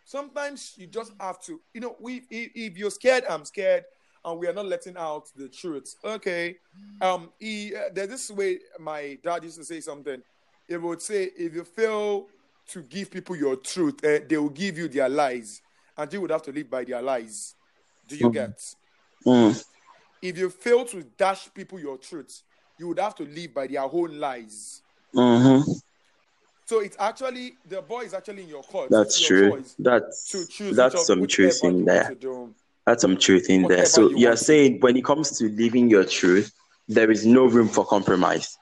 Sometimes 0.04 0.74
you 0.76 0.86
just 0.86 1.12
have 1.20 1.40
to, 1.42 1.60
you 1.72 1.80
know, 1.80 1.96
we 2.00 2.22
if, 2.30 2.50
if 2.54 2.76
you're 2.76 2.90
scared, 2.90 3.24
I'm 3.28 3.44
scared, 3.44 3.84
and 4.24 4.38
we 4.38 4.46
are 4.48 4.52
not 4.52 4.66
letting 4.66 4.96
out 4.96 5.28
the 5.36 5.48
truth. 5.48 5.94
Okay, 6.04 6.56
um, 7.00 7.30
he, 7.38 7.74
uh, 7.74 7.90
there's 7.92 8.08
this 8.08 8.30
way 8.30 8.58
my 8.78 9.18
dad 9.22 9.44
used 9.44 9.58
to 9.58 9.64
say 9.64 9.80
something. 9.80 10.20
He 10.68 10.76
would 10.76 11.02
say, 11.02 11.30
if 11.36 11.54
you 11.54 11.64
fail 11.64 12.26
to 12.68 12.82
give 12.82 13.10
people 13.10 13.36
your 13.36 13.56
truth, 13.56 14.04
uh, 14.04 14.20
they 14.28 14.36
will 14.36 14.48
give 14.48 14.78
you 14.78 14.88
their 14.88 15.08
lies, 15.08 15.60
and 15.96 16.12
you 16.12 16.20
would 16.20 16.30
have 16.30 16.42
to 16.42 16.52
live 16.52 16.70
by 16.70 16.84
their 16.84 17.02
lies. 17.02 17.54
Do 18.08 18.16
you 18.16 18.28
mm. 18.28 18.32
get? 18.32 18.74
Mm. 19.24 19.64
If 20.20 20.38
you 20.38 20.50
fail 20.50 20.84
to 20.86 21.02
dash 21.16 21.52
people 21.52 21.78
your 21.80 21.98
truth, 21.98 22.42
you 22.78 22.88
would 22.88 22.98
have 22.98 23.14
to 23.16 23.24
live 23.24 23.54
by 23.54 23.66
their 23.66 23.82
own 23.82 24.18
lies. 24.18 24.82
Mm-hmm. 25.14 25.70
So 26.64 26.80
it's 26.80 26.96
actually 26.98 27.54
the 27.68 27.82
boy 27.82 28.02
is 28.02 28.14
actually 28.14 28.42
in 28.42 28.48
your 28.48 28.62
court. 28.62 28.90
That's 28.90 29.20
true. 29.20 29.62
That's 29.78 30.36
that's 30.72 31.06
some 31.06 31.26
truth 31.26 31.64
in 31.64 31.84
there. 31.84 32.16
That's 32.86 33.02
some 33.02 33.16
truth 33.16 33.50
in 33.50 33.66
there. 33.68 33.84
So 33.84 34.08
you 34.10 34.18
you're 34.18 34.36
saying 34.36 34.80
when 34.80 34.96
it 34.96 35.04
comes 35.04 35.38
to 35.38 35.48
living 35.48 35.90
your 35.90 36.04
truth, 36.04 36.52
there 36.88 37.10
is 37.10 37.26
no 37.26 37.46
room 37.46 37.68
for 37.68 37.84
compromise. 37.84 38.58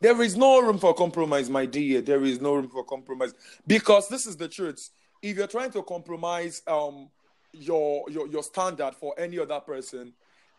There 0.00 0.20
is 0.22 0.36
no 0.36 0.60
room 0.60 0.78
for 0.78 0.94
compromise, 0.94 1.50
my 1.50 1.66
dear. 1.66 2.00
There 2.00 2.24
is 2.24 2.40
no 2.40 2.54
room 2.54 2.68
for 2.68 2.84
compromise 2.84 3.34
because 3.66 4.08
this 4.08 4.26
is 4.26 4.36
the 4.36 4.48
truth. 4.48 4.90
If 5.22 5.36
you're 5.36 5.48
trying 5.48 5.72
to 5.72 5.82
compromise 5.82 6.62
um 6.66 7.10
your 7.52 8.04
your 8.08 8.28
your 8.28 8.42
standard 8.42 8.94
for 8.94 9.14
any 9.18 9.38
other 9.38 9.60
person, 9.60 10.12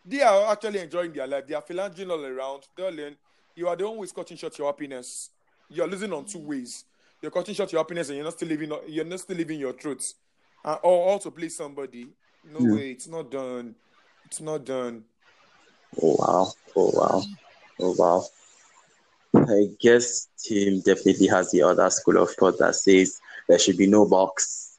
they 0.04 0.20
are 0.22 0.52
actually 0.52 0.80
enjoying 0.80 1.12
their 1.12 1.26
life. 1.26 1.46
They 1.46 1.54
are 1.54 1.62
philandering 1.62 2.10
all 2.10 2.24
around. 2.24 2.64
Darling, 2.76 3.16
you 3.56 3.68
are 3.68 3.76
the 3.76 3.86
one 3.88 3.96
who 3.96 4.02
is 4.02 4.12
cutting 4.12 4.36
short 4.36 4.58
your 4.58 4.68
happiness. 4.68 5.30
You 5.70 5.82
are 5.84 5.86
losing 5.86 6.12
on 6.12 6.24
two 6.24 6.38
ways. 6.40 6.84
You're 7.22 7.30
cutting 7.30 7.54
short 7.54 7.70
your 7.72 7.80
happiness, 7.80 8.08
and 8.08 8.16
you're 8.16 8.24
not 8.24 8.34
still 8.34 8.48
living. 8.48 8.72
You're 8.88 9.04
not 9.04 9.20
still 9.20 9.36
living 9.36 9.60
your 9.60 9.72
truth. 9.72 10.14
Uh, 10.64 10.76
or 10.82 11.10
also 11.12 11.30
please 11.30 11.56
somebody. 11.56 12.08
No 12.44 12.58
Yeah. 12.60 12.74
way, 12.74 12.90
it's 12.92 13.06
not 13.06 13.30
done. 13.30 13.74
It's 14.26 14.40
not 14.40 14.64
done. 14.64 15.04
Oh 16.02 16.16
wow. 16.18 16.52
Oh 16.76 16.90
wow. 16.94 17.22
Oh 17.80 17.94
wow. 17.98 18.24
I 19.34 19.68
guess 19.78 20.28
Tim 20.42 20.80
definitely 20.80 21.28
has 21.28 21.50
the 21.50 21.62
other 21.62 21.88
school 21.90 22.16
of 22.18 22.30
thought 22.32 22.58
that 22.58 22.74
says 22.74 23.20
there 23.48 23.58
should 23.58 23.76
be 23.76 23.86
no 23.86 24.06
box. 24.06 24.78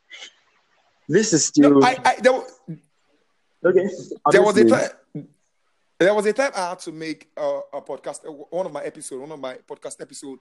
This 1.07 1.33
is 1.33 1.45
still 1.45 1.79
No, 1.79 1.85
I, 1.85 1.97
I 2.03 2.15
there, 2.21 2.33
wa- 2.33 2.43
okay. 3.65 3.87
there 4.31 4.41
was 4.43 4.57
a 4.57 4.65
time. 4.65 4.89
There 5.99 6.13
was 6.15 6.25
a 6.25 6.33
time 6.33 6.51
I 6.55 6.69
had 6.69 6.79
to 6.79 6.91
make 6.91 7.29
uh, 7.37 7.59
a 7.73 7.81
podcast, 7.81 8.21
one 8.49 8.65
of 8.65 8.71
my 8.71 8.81
episodes, 8.83 9.21
one 9.21 9.31
of 9.31 9.39
my 9.39 9.55
podcast 9.69 10.01
episode 10.01 10.39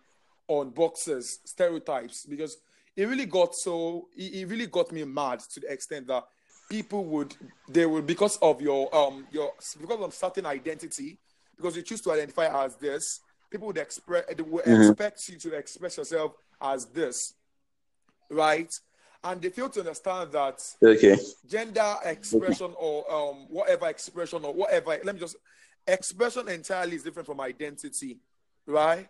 on 0.49 0.71
boxers 0.71 1.39
stereotypes 1.45 2.27
because 2.27 2.57
it 2.97 3.05
really 3.07 3.27
got 3.27 3.55
so 3.55 4.09
it, 4.17 4.49
really 4.49 4.67
got 4.67 4.91
me 4.93 5.05
mad 5.05 5.41
to 5.41 5.61
the 5.61 5.73
extent 5.73 6.07
that 6.09 6.25
people 6.69 7.05
would 7.05 7.35
they 7.69 7.87
would 7.87 8.07
because 8.07 8.37
of 8.39 8.61
your 8.61 8.95
um 8.95 9.27
your 9.31 9.53
because 9.81 10.01
of 10.01 10.15
certain 10.15 10.47
identity 10.47 11.19
because 11.57 11.77
you 11.77 11.83
choose 11.83 12.01
to 12.01 12.11
identify 12.13 12.65
as 12.65 12.77
this 12.77 13.21
people 13.51 13.67
would 13.69 13.79
express 13.79 14.25
they 14.35 14.43
would 14.43 14.65
Mhm. 14.65 14.91
expect 14.91 15.29
you 15.29 15.39
to 15.39 15.55
express 15.55 15.97
yourself 15.97 16.33
as 16.61 16.87
this 16.87 17.35
right 18.31 18.73
and 19.25 19.43
they 19.43 19.51
fail 19.51 19.69
to 19.69 19.81
understand 19.81 20.33
that 20.33 20.61
Okay. 20.83 21.17
gender 21.49 21.97
expression 22.05 22.73
or 22.79 23.11
um 23.13 23.47
whatever 23.49 23.89
expression 23.89 24.45
or 24.45 24.55
whatever 24.55 24.99
let 25.05 25.15
me 25.15 25.21
just 25.21 25.37
expression 25.87 26.49
entirely 26.49 26.97
is 26.97 27.03
different 27.03 27.27
from 27.27 27.41
identity 27.41 28.19
right 28.67 29.09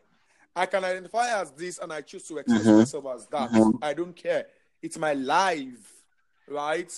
i 0.56 0.66
can 0.66 0.84
identify 0.84 1.40
as 1.40 1.50
this 1.52 1.78
and 1.78 1.92
i 1.92 2.00
choose 2.00 2.24
to 2.24 2.38
express 2.38 2.64
Mhm. 2.66 2.78
myself 2.78 3.06
as 3.14 3.26
that 3.28 3.50
Mhm. 3.50 3.78
i 3.82 3.92
don't 3.94 4.14
care 4.16 4.46
it's 4.82 4.98
my 4.98 5.12
life 5.14 6.04
right 6.48 6.92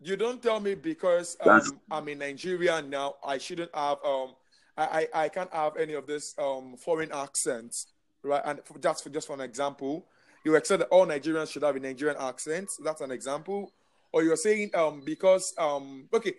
you 0.00 0.16
don't 0.16 0.42
tell 0.42 0.60
me 0.60 0.74
because 0.74 1.36
um, 1.40 1.80
i'm 1.90 2.08
in 2.08 2.18
nigeria 2.18 2.82
now 2.82 3.14
i 3.24 3.38
shouldn't 3.38 3.74
have 3.74 3.98
um 4.04 4.34
I, 4.76 5.08
I 5.14 5.24
i 5.24 5.28
can't 5.28 5.52
have 5.52 5.76
any 5.76 5.94
of 5.94 6.06
this 6.06 6.34
um 6.38 6.76
foreign 6.76 7.12
accents 7.12 7.86
right 8.22 8.42
and 8.44 8.60
for, 8.64 8.78
just 8.78 9.02
for 9.02 9.10
just 9.10 9.26
for 9.26 9.34
an 9.34 9.40
example 9.40 10.06
you 10.44 10.54
accept 10.54 10.78
that 10.78 10.88
all 10.90 11.04
Nigerians 11.04 11.50
should 11.50 11.64
have 11.64 11.74
a 11.74 11.80
Nigerian 11.80 12.16
accent. 12.20 12.70
That's 12.84 13.00
an 13.00 13.10
example. 13.10 13.72
Or 14.12 14.22
you're 14.22 14.36
saying 14.36 14.70
um 14.76 15.02
because 15.04 15.52
um 15.58 16.08
okay. 16.14 16.34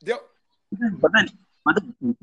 There, 0.00 0.18
But 0.70 1.10
then, 1.12 1.28
but 1.64 1.74
then 1.74 2.16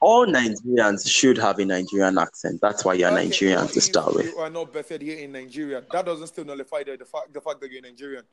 all 0.00 0.26
Nigerians 0.26 1.08
should 1.08 1.38
have 1.38 1.58
a 1.58 1.64
Nigerian 1.64 2.18
accent. 2.18 2.60
That's 2.60 2.84
why 2.84 2.94
you're 2.94 3.10
okay, 3.10 3.24
Nigerian 3.24 3.62
what 3.62 3.72
to 3.72 3.78
if 3.78 3.84
start 3.84 4.14
with. 4.14 4.26
You 4.26 4.38
are 4.38 4.50
not 4.50 4.72
birthed 4.72 5.00
here 5.02 5.18
in 5.18 5.32
Nigeria. 5.32 5.82
That 5.90 6.04
doesn't 6.06 6.26
still 6.26 6.44
nullify 6.44 6.84
the, 6.84 6.96
the 6.96 7.04
fact 7.04 7.32
the 7.32 7.40
fact 7.40 7.60
that 7.60 7.70
you're 7.70 7.82
Nigerian. 7.82 8.24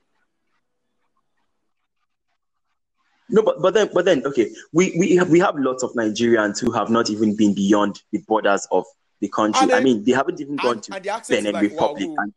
No, 3.30 3.42
but, 3.42 3.62
but 3.62 3.74
then 3.74 3.90
but 3.94 4.06
then 4.06 4.26
okay, 4.26 4.52
we, 4.74 4.94
we 5.00 5.16
have 5.16 5.30
we 5.30 5.40
have 5.40 5.56
lots 5.58 5.84
of 5.84 5.94
Nigerians 5.94 6.60
who 6.60 6.72
have 6.72 6.90
not 6.90 7.10
even 7.10 7.36
been 7.36 7.54
beyond 7.54 8.02
the 8.12 8.20
borders 8.28 8.68
of 8.72 8.86
the 9.22 9.30
country. 9.30 9.62
And 9.64 9.72
I 9.72 9.80
mean, 9.80 10.04
they 10.04 10.12
haven't 10.12 10.42
even 10.42 10.58
gone 10.58 10.74
And, 10.76 10.84
to 10.84 10.96
and 10.96 11.06
the 11.06 11.24
Benin 11.30 11.54
like 11.54 11.64
Republic, 11.64 12.10
wow. 12.10 12.16
and 12.20 12.34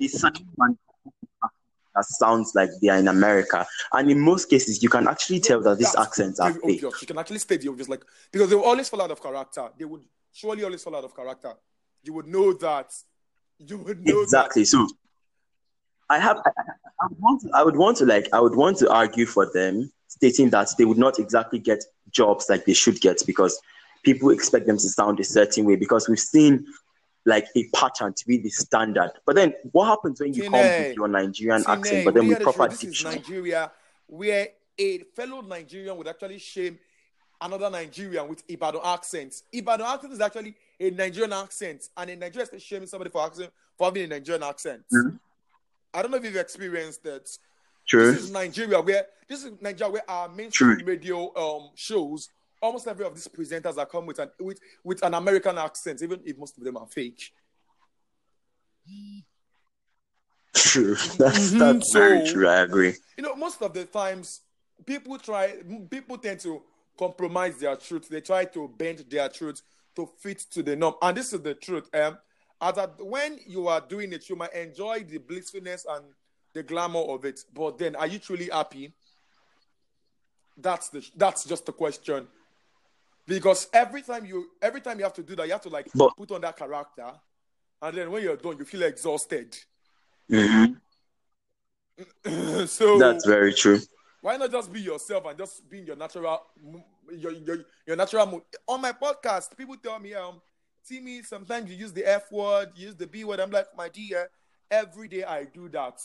they 0.00 0.08
suddenly 0.08 0.48
want 0.56 0.78
that 1.96 2.04
sounds 2.04 2.52
like 2.54 2.70
they 2.80 2.88
are 2.88 2.98
in 2.98 3.08
America. 3.08 3.66
And 3.92 4.10
in 4.10 4.20
most 4.20 4.48
cases, 4.50 4.82
you 4.82 4.88
can 4.88 5.08
actually 5.08 5.40
tell 5.40 5.60
that 5.62 5.78
these 5.78 5.92
That's 5.92 6.06
accents 6.08 6.38
are 6.38 6.52
fake. 6.52 6.62
obvious. 6.62 7.00
You 7.02 7.06
can 7.06 7.18
actually 7.18 7.38
state 7.38 7.62
the 7.62 7.68
obvious, 7.68 7.88
like 7.88 8.04
because 8.30 8.48
they 8.50 8.54
will 8.56 8.64
always 8.64 8.88
fall 8.88 9.02
out 9.02 9.10
of 9.10 9.22
character. 9.22 9.68
They 9.78 9.84
would 9.86 10.02
surely 10.32 10.62
always 10.64 10.82
fall 10.82 10.94
out 10.96 11.04
of 11.04 11.16
character. 11.16 11.54
You 12.04 12.12
would 12.12 12.26
know 12.26 12.52
that. 12.54 12.92
You 13.58 13.78
would 13.78 14.04
know 14.04 14.22
Exactly. 14.22 14.64
So 14.66 14.86
I 16.08 16.18
have 16.18 16.36
I, 16.38 16.50
I- 16.50 16.72
I 16.98 17.06
would 17.08 17.18
want 17.20 17.40
to, 17.42 17.50
I 17.52 17.62
would 17.62 17.76
want 17.76 17.96
to 17.98 18.06
like 18.06 18.28
I 18.32 18.40
would 18.40 18.54
want 18.56 18.78
to 18.78 18.90
argue 18.90 19.26
for 19.26 19.50
them, 19.52 19.92
stating 20.08 20.48
that 20.50 20.68
they 20.78 20.84
would 20.86 20.96
not 20.96 21.18
exactly 21.18 21.58
get 21.58 21.84
jobs 22.10 22.46
like 22.48 22.64
they 22.64 22.72
should 22.72 23.00
get 23.02 23.22
because 23.26 23.60
people 24.02 24.30
expect 24.30 24.66
them 24.66 24.78
to 24.78 24.88
sound 24.88 25.20
a 25.20 25.24
certain 25.24 25.66
way 25.66 25.76
because 25.76 26.08
we've 26.08 26.18
seen 26.18 26.64
like 27.26 27.48
a 27.56 27.64
pattern 27.74 28.14
to 28.14 28.26
be 28.26 28.38
the 28.38 28.48
standard. 28.48 29.10
But 29.26 29.34
then 29.34 29.52
what 29.72 29.86
happens 29.86 30.20
when 30.20 30.32
you 30.32 30.44
come 30.48 30.52
with 30.60 30.96
your 30.96 31.08
Nigerian 31.08 31.62
that. 31.62 31.78
accent, 31.78 32.04
but 32.04 32.14
then 32.14 32.28
we 32.28 32.34
with 32.34 32.42
proper. 32.42 32.68
This 32.68 32.84
is? 32.84 33.04
Nigeria, 33.04 33.70
where 34.06 34.48
a 34.78 34.98
fellow 35.14 35.40
Nigerian 35.42 35.96
would 35.98 36.08
actually 36.08 36.38
shame 36.38 36.78
another 37.40 37.68
Nigerian 37.68 38.28
with 38.28 38.42
Ibadan 38.48 38.80
accent. 38.84 39.42
Ibadan 39.52 39.86
accent 39.86 40.12
is 40.12 40.20
actually 40.20 40.54
a 40.78 40.90
Nigerian 40.90 41.32
accent, 41.32 41.88
and 41.96 42.10
a 42.10 42.16
Nigerian 42.16 42.48
is 42.54 42.62
shaming 42.62 42.86
somebody 42.86 43.10
for 43.10 43.26
accent 43.26 43.50
for 43.76 43.88
having 43.88 44.04
a 44.04 44.06
Nigerian 44.06 44.44
accent. 44.44 44.84
Mhm. 44.92 45.18
I 45.92 46.02
don't 46.02 46.10
know 46.12 46.16
if 46.18 46.24
you've 46.24 46.36
experienced 46.36 47.02
that. 47.02 47.36
True. 47.88 48.12
This 48.12 48.24
is 48.24 48.30
Nigeria 48.30 48.80
where 48.80 49.06
this 49.28 49.44
is 49.44 49.52
Nigeria 49.60 49.92
where 49.92 50.10
our 50.10 50.28
mainstream 50.28 50.76
True. 50.78 50.86
radio 50.86 51.32
um 51.36 51.70
shows 51.74 52.28
almost 52.60 52.86
every 52.86 53.06
of 53.06 53.14
these 53.14 53.28
presenters 53.28 53.78
are 53.78 53.86
come 53.86 54.06
with 54.06 54.18
an 54.18 54.30
with 54.40 54.58
with 54.84 55.02
an 55.02 55.14
American 55.14 55.58
accent, 55.58 56.02
even 56.02 56.20
if 56.24 56.36
most 56.38 56.56
of 56.58 56.64
them 56.64 56.76
are 56.76 56.86
fake. 56.86 57.32
True. 60.54 60.94
That's 61.18 61.50
Mhm, 61.52 61.58
that's 61.58 61.92
very 61.92 62.22
true. 62.26 62.48
I 62.48 62.60
agree. 62.60 62.94
You 63.16 63.24
know, 63.24 63.34
most 63.34 63.60
of 63.62 63.72
the 63.72 63.84
times 63.84 64.42
people 64.84 65.18
try 65.18 65.54
people 65.90 66.18
tend 66.18 66.40
to 66.40 66.62
compromise 66.98 67.58
their 67.58 67.76
truth. 67.76 68.08
They 68.08 68.20
try 68.20 68.44
to 68.46 68.68
bend 68.68 69.04
their 69.10 69.28
truth 69.28 69.60
to 69.96 70.08
fit 70.18 70.38
to 70.52 70.62
the 70.62 70.76
norm. 70.76 70.94
And 71.02 71.16
this 71.16 71.32
is 71.32 71.40
the 71.40 71.54
truth. 71.54 71.88
Um 71.94 72.18
as 72.60 72.76
that 72.76 72.94
when 73.04 73.38
you 73.46 73.68
are 73.68 73.82
doing 73.82 74.12
it, 74.12 74.28
you 74.30 74.36
might 74.36 74.54
enjoy 74.54 75.00
the 75.00 75.18
blissfulness 75.18 75.84
and 75.88 76.04
the 76.54 76.62
glamour 76.62 77.00
of 77.00 77.24
it. 77.26 77.40
But 77.52 77.76
then 77.78 77.96
are 77.96 78.06
you 78.06 78.18
truly 78.18 78.48
happy? 78.50 78.94
That's 80.56 80.88
the 80.88 81.06
that's 81.16 81.44
just 81.44 81.66
the 81.66 81.72
question. 81.72 82.28
Because 83.26 83.68
every 83.72 84.02
time 84.02 84.24
you 84.24 84.46
every 84.62 84.80
time 84.80 84.98
you 84.98 85.04
have 85.04 85.14
to 85.14 85.22
do 85.22 85.34
that, 85.36 85.46
you 85.46 85.52
have 85.52 85.62
to 85.62 85.68
like 85.68 85.88
But- 85.94 86.16
put 86.16 86.30
on 86.30 86.40
that 86.42 86.56
character. 86.56 87.10
And 87.82 87.96
then 87.96 88.10
when 88.10 88.22
you're 88.22 88.36
done, 88.36 88.56
you 88.58 88.64
feel 88.64 88.82
exhausted. 88.84 89.56
Mhm. 90.30 90.80
so 92.68 92.98
That's 92.98 93.24
very 93.26 93.54
true. 93.54 93.78
why 94.20 94.36
not 94.36 94.50
just 94.50 94.70
be 94.72 94.80
yourself 94.80 95.24
and 95.26 95.38
just 95.38 95.68
be 95.70 95.78
in 95.78 95.86
your 95.86 95.96
natural 95.96 96.42
your, 97.10 97.32
your, 97.32 97.58
your 97.86 97.96
natural 97.96 98.26
mood 98.26 98.42
on 98.68 98.80
my 98.82 98.92
podcast 98.92 99.56
people 99.56 99.76
tell 99.76 99.98
me 99.98 100.12
um 100.14 100.40
Timmy 100.86 101.22
sometimes 101.22 101.70
you 101.70 101.76
use 101.76 101.92
the 101.92 102.04
F 102.06 102.30
word 102.30 102.70
you 102.76 102.86
use 102.88 102.96
the 102.96 103.06
B 103.06 103.24
word 103.24 103.40
I'm 103.40 103.50
like 103.50 103.68
my 103.76 103.88
dear 103.88 104.28
every 104.70 105.08
day 105.08 105.24
I 105.24 105.44
do 105.44 105.68
that 105.70 105.98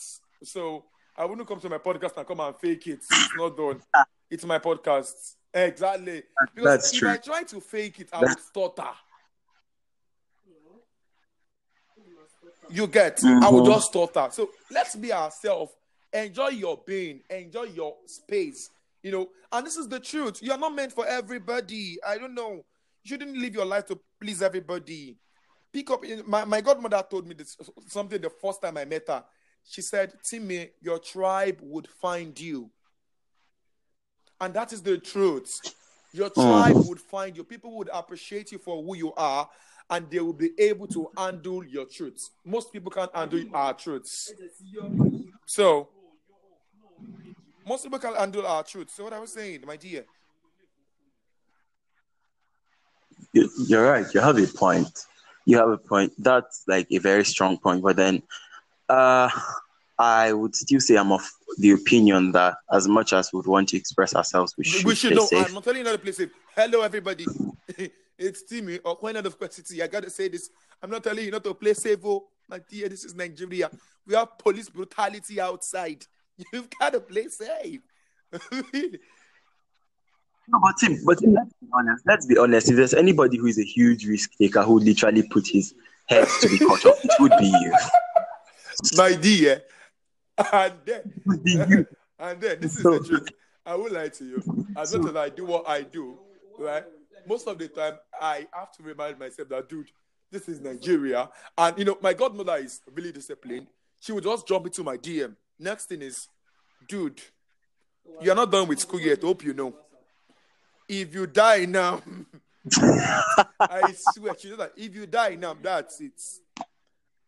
so 0.43 0.85
I 1.17 1.25
wouldn't 1.25 1.47
come 1.47 1.59
to 1.59 1.69
my 1.69 1.77
podcast 1.79 2.15
and 2.15 2.25
come 2.27 2.39
and 2.39 2.55
fake 2.55 2.87
it 2.87 2.99
it's 2.99 3.35
not 3.35 3.57
done 3.57 3.81
it's 4.29 4.45
my 4.45 4.59
podcast 4.59 5.35
exactly. 5.53 6.24
Because 6.53 6.81
That's 6.81 6.93
if 6.93 7.00
true. 7.00 7.10
I 7.10 7.17
try 7.17 7.43
to 7.43 7.60
fake 7.62 8.00
it 8.00 8.10
I 8.13 8.22
would 8.22 8.39
stutter. 8.39 8.89
You 12.70 12.88
get? 12.88 13.20
I 13.24 13.50
would 13.50 13.63
Mhm. 13.63 13.65
just 13.65 13.88
stutter. 13.88 14.29
So 14.31 14.51
let's 14.70 14.96
be 14.96 15.12
ourselves. 15.12 15.74
Enjoy 16.13 16.50
your 16.50 16.77
being 16.86 17.24
enjoy 17.29 17.63
your 17.63 17.98
space. 18.05 18.70
You 19.01 19.12
know 19.12 19.31
and 19.51 19.65
this 19.65 19.77
is 19.77 19.88
the 19.88 20.00
truth. 20.00 20.41
You 20.41 20.51
are 20.51 20.58
not 20.58 20.74
meant 20.75 20.93
for 20.93 21.05
everybody. 21.05 21.98
I 22.05 22.17
don't 22.17 22.34
know. 22.34 22.65
You 23.03 23.10
shouldn't 23.10 23.36
live 23.36 23.53
your 23.53 23.65
life 23.65 23.86
to 23.88 24.00
please 24.20 24.41
everybody. 24.41 25.17
Pick 25.74 25.89
up 25.89 26.03
my, 26.25 26.46
my 26.46 26.62
godmother 26.62 27.03
told 27.10 27.27
me 27.27 27.34
this 27.34 27.58
something 27.88 28.22
the 28.22 28.29
first 28.29 28.62
time 28.62 28.77
i 28.77 28.86
met 28.86 29.08
her. 29.08 29.24
She 29.63 29.81
said 29.81 30.13
timmy 30.24 30.72
your 30.81 31.00
tribe 31.00 31.60
would 31.62 31.88
find 31.88 32.38
you 32.39 32.70
and 34.41 34.53
that 34.53 34.74
is 34.74 34.81
the 34.81 34.98
truth 34.98 35.62
your 36.13 36.29
tribe 36.29 36.75
would 36.83 37.00
find 37.00 37.38
you 37.38 37.43
people 37.43 37.77
would 37.77 37.89
appreciate 37.93 38.51
you 38.51 38.57
for 38.57 38.83
who 38.83 38.95
you 38.95 39.13
are 39.13 39.50
and 39.89 40.10
they 40.10 40.19
will 40.19 40.33
be 40.33 40.51
able 40.60 40.88
to 40.88 41.07
handle 41.17 41.63
your 41.65 41.86
truth 41.86 42.29
most 42.45 42.74
people 42.74 42.91
can't 42.91 43.15
handle 43.15 43.43
our 43.53 43.74
truths 43.74 44.33
so 45.45 45.89
most 47.67 47.83
people 47.83 48.00
can't 48.00 48.17
handle 48.17 48.45
our 48.45 48.63
truth. 48.63 48.89
So 48.89 49.03
what 49.03 49.13
I 49.13 49.19
was 49.19 49.33
saying, 49.33 49.63
my 49.65 49.77
dear. 49.77 50.05
You're 53.33 53.89
right. 53.89 54.05
You 54.13 54.19
have 54.19 54.38
a 54.38 54.48
point. 54.48 55.05
You 55.45 55.57
have 55.57 55.69
a 55.69 55.77
point. 55.77 56.13
That's 56.17 56.63
like 56.67 56.88
a 56.91 56.98
very 56.98 57.24
strong 57.24 57.57
point. 57.57 57.81
But 57.81 57.95
then, 57.95 58.24
uh, 58.89 59.29
I 60.01 60.34
would 60.34 60.55
still 60.55 60.79
say 60.79 60.98
I'm 60.98 61.12
of 61.12 61.22
the 61.60 61.72
opinion 61.72 62.31
that 62.31 62.55
as 62.74 62.88
much 62.88 63.13
as 63.13 63.31
we 63.31 63.38
would 63.38 63.48
want 63.48 63.70
to 63.70 63.77
express 63.77 64.15
ourselves, 64.15 64.55
we 64.58 64.63
should, 64.63 64.84
we 64.84 64.96
should 64.96 65.15
know. 65.15 65.25
safe. 65.25 65.48
I'm 65.48 65.53
not 65.53 65.63
telling 65.63 65.79
you 65.79 65.84
not 65.84 65.91
to 65.91 65.98
play 66.00 66.12
safe. 66.12 66.31
Hello, 66.55 66.81
everybody. 66.81 67.25
it's 68.17 68.43
Timmy 68.43 68.79
or 68.79 68.96
Queen 68.96 69.15
of 69.15 69.36
City. 69.51 69.84
I 69.84 69.88
gotta 69.88 70.10
say 70.10 70.27
this. 70.27 70.50
I'm 70.81 70.89
not 70.89 71.03
telling 71.03 71.24
you 71.24 71.31
not 71.31 71.43
to 71.43 71.53
play 71.53 71.75
safe. 71.75 72.00
Oh, 72.03 72.27
my 72.50 72.60
dear, 72.67 72.89
this 72.89 73.05
is 73.05 73.13
Nigeria. 73.13 73.70
We 74.08 74.15
have 74.15 74.39
police 74.39 74.70
brutality 74.70 75.39
outside. 75.39 76.03
You've 76.53 76.70
got 76.79 76.93
to 76.93 77.00
play 77.00 77.27
safe. 77.27 77.81
No, 80.48 80.60
but 80.62 80.75
Tim, 80.77 80.98
but 81.05 81.20
Tim, 81.20 81.34
let's 81.34 81.53
be 81.62 81.67
honest. 81.72 82.03
Let's 82.05 82.25
be 82.25 82.38
honest. 82.38 82.70
If 82.70 82.75
there's 82.75 82.96
anybody 82.96 83.38
who 83.38 83.46
is 83.46 83.58
a 83.58 83.63
huge 83.63 84.05
risk 84.05 84.31
taker 84.38 84.63
who 84.63 84.79
literally 84.79 85.24
put 85.24 85.48
his 85.48 85.74
head 86.08 86.27
to 86.41 86.50
be 86.50 86.58
cut 86.58 86.84
off, 86.86 86.98
it 87.05 87.12
would 87.20 87.31
be 87.39 87.46
you. 87.46 87.74
My 88.98 89.13
dear. 89.13 89.62
And 90.53 90.74
then, 90.86 91.01
It 91.05 91.21
would 91.25 91.43
be 91.43 91.51
you. 91.51 91.88
and 92.19 92.41
then 92.41 92.60
this 92.60 92.77
is 92.77 92.83
the 92.83 93.00
truth. 93.00 93.29
I 93.65 93.75
will 93.75 93.91
lie 93.91 94.10
to 94.10 94.25
you. 94.25 94.65
As 94.75 94.95
much 94.95 95.10
as 95.10 95.15
I 95.15 95.29
do 95.29 95.45
what 95.45 95.67
I 95.67 95.83
do, 95.83 96.17
right? 96.57 96.83
Most 97.27 97.48
of 97.48 97.57
the 97.57 97.67
time, 97.67 97.93
I 98.19 98.48
have 98.53 98.71
to 98.74 98.83
remind 98.83 99.19
myself 99.19 99.50
that, 99.50 99.69
dude, 99.69 99.91
this 100.31 100.50
is 100.50 100.60
Nigeria. 100.60 101.29
And, 101.57 101.77
you 101.77 101.86
know, 101.86 101.98
my 102.01 102.13
godmother 102.13 102.55
is 102.55 102.81
really 102.93 103.12
disciplined. 103.12 103.67
She 104.00 104.12
would 104.12 104.24
just 104.24 104.48
jump 104.48 104.65
into 104.65 104.83
my 104.83 104.98
DM. 104.98 105.36
Next 105.60 105.86
thing 105.86 106.01
is, 106.01 106.27
dude, 106.88 107.21
you're 108.19 108.36
not 108.36 108.51
done 108.51 108.67
with 108.67 108.79
school 108.79 109.00
yet. 109.00 109.21
Hope 109.21 109.43
you 109.43 109.53
know. 109.53 109.75
If 110.88 111.13
you 111.13 111.27
die 111.27 111.65
now, 111.65 112.01
I 113.60 113.93
swear, 113.95 114.33
she's 114.38 114.57
that 114.57 114.74
if 114.75 114.95
you 114.95 115.05
die 115.05 115.36
now, 115.36 115.55
that's 115.62 116.01
it. 116.01 116.19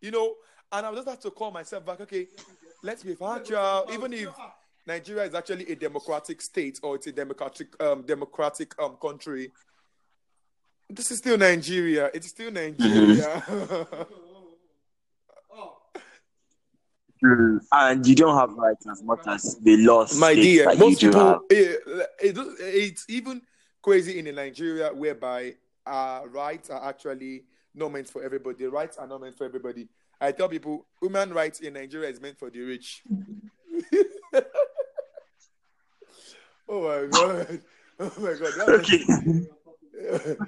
You 0.01 0.11
know, 0.11 0.35
and 0.71 0.85
I 0.85 0.93
just 0.93 1.07
have 1.07 1.19
to 1.21 1.31
call 1.31 1.51
myself 1.51 1.85
back, 1.85 2.01
okay, 2.01 2.27
let's 2.83 3.03
be 3.03 3.15
factual. 3.15 3.85
Even 3.91 4.13
if 4.13 4.29
Nigeria 4.85 5.23
is 5.23 5.33
actually 5.33 5.71
a 5.71 5.75
democratic 5.75 6.41
state 6.41 6.79
or 6.83 6.95
it's 6.95 7.07
a 7.07 7.11
democratic 7.11 7.81
um 7.81 8.03
democratic 8.03 8.79
um 8.79 8.97
country, 9.01 9.51
this 10.89 11.09
is 11.09 11.17
still 11.17 11.37
Nigeria. 11.37 12.11
It's 12.13 12.27
still 12.27 12.51
Nigeria. 12.51 13.43
Mm. 17.23 17.59
And 17.71 18.05
you 18.05 18.15
don't 18.15 18.37
have 18.37 18.51
rights 18.53 18.85
as 18.91 19.01
much 19.01 19.21
as 19.27 19.55
the 19.61 19.77
laws 19.77 20.19
My 20.19 20.35
dear, 20.35 20.65
that 20.65 20.77
most 20.77 21.01
you 21.01 21.09
do 21.09 21.17
have. 21.17 21.47
people, 21.47 22.01
eh, 22.01 22.03
it, 22.19 22.37
it, 22.37 22.47
it's 22.59 23.05
even 23.07 23.41
crazy 23.81 24.19
in 24.19 24.35
Nigeria 24.35 24.89
whereby 24.93 25.55
uh, 25.85 26.23
rights 26.27 26.69
are 26.69 26.83
actually 26.83 27.43
not 27.73 27.93
meant 27.93 28.09
for 28.09 28.21
everybody. 28.23 28.65
Rights 28.65 28.97
are 28.97 29.07
not 29.07 29.21
meant 29.21 29.37
for 29.37 29.45
everybody. 29.45 29.87
I 30.21 30.31
tell 30.31 30.47
people, 30.49 30.85
human 31.01 31.33
rights 31.33 31.59
in 31.59 31.73
Nigeria 31.73 32.09
is 32.09 32.19
meant 32.21 32.37
for 32.39 32.49
the 32.49 32.61
rich. 32.61 33.03
oh 36.69 36.81
my 36.81 37.07
god! 37.09 37.61
Oh 37.99 38.11
my 38.19 38.33
god! 38.33 38.53
That 38.57 38.69
Okay. 38.79 39.03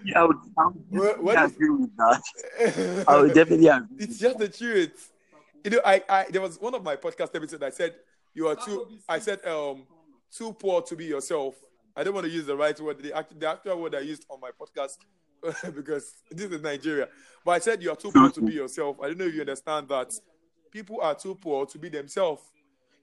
Yeah, 0.03 0.21
I 0.21 0.23
would, 0.25 0.35
I 0.57 0.65
would 0.65 0.75
What- 0.89 1.23
what 1.23 1.33
definitely 1.35 1.45
is- 1.45 1.51
agree 1.55 1.69
with 1.69 1.95
that. 1.97 3.05
I 3.07 3.21
would 3.21 3.33
definitely 3.33 3.67
agree. 3.67 3.97
it's 3.99 4.17
just 4.19 4.37
the 4.37 4.49
truth. 4.49 5.11
You 5.63 5.71
know, 5.71 5.81
I, 5.85 6.03
I 6.09 6.25
there 6.29 6.41
was 6.41 6.59
one 6.59 6.75
of 6.75 6.83
my 6.83 6.95
podcast 6.97 7.33
episodes 7.35 7.63
I 7.63 7.69
said 7.69 7.93
you 8.33 8.47
are 8.49 8.55
too 8.55 8.85
I 9.07 9.19
said 9.19 9.45
um 9.45 9.83
too 10.31 10.51
poor 10.53 10.81
to 10.81 10.95
be 10.95 11.05
yourself. 11.05 11.55
I 11.95 12.03
don't 12.03 12.13
want 12.13 12.25
to 12.25 12.31
use 12.31 12.45
the 12.45 12.57
right 12.57 12.77
word, 12.81 12.97
the, 13.01 13.13
the 13.39 13.47
actual 13.49 13.81
word 13.81 13.95
I 13.95 13.99
used 14.01 14.25
on 14.29 14.41
my 14.41 14.49
podcast 14.51 14.97
because 15.75 16.13
this 16.31 16.51
is 16.51 16.61
Nigeria. 16.61 17.07
But 17.43 17.51
I 17.51 17.59
said 17.59 17.81
you 17.81 17.91
are 17.91 17.95
too 17.95 18.11
poor 18.11 18.29
to 18.31 18.41
be 18.41 18.53
yourself. 18.53 18.97
I 19.01 19.07
don't 19.07 19.17
know 19.19 19.25
if 19.25 19.33
you 19.33 19.41
understand 19.41 19.87
that. 19.89 20.13
People 20.71 20.99
are 21.01 21.15
too 21.15 21.35
poor 21.35 21.65
to 21.67 21.77
be 21.77 21.89
themselves. 21.89 22.41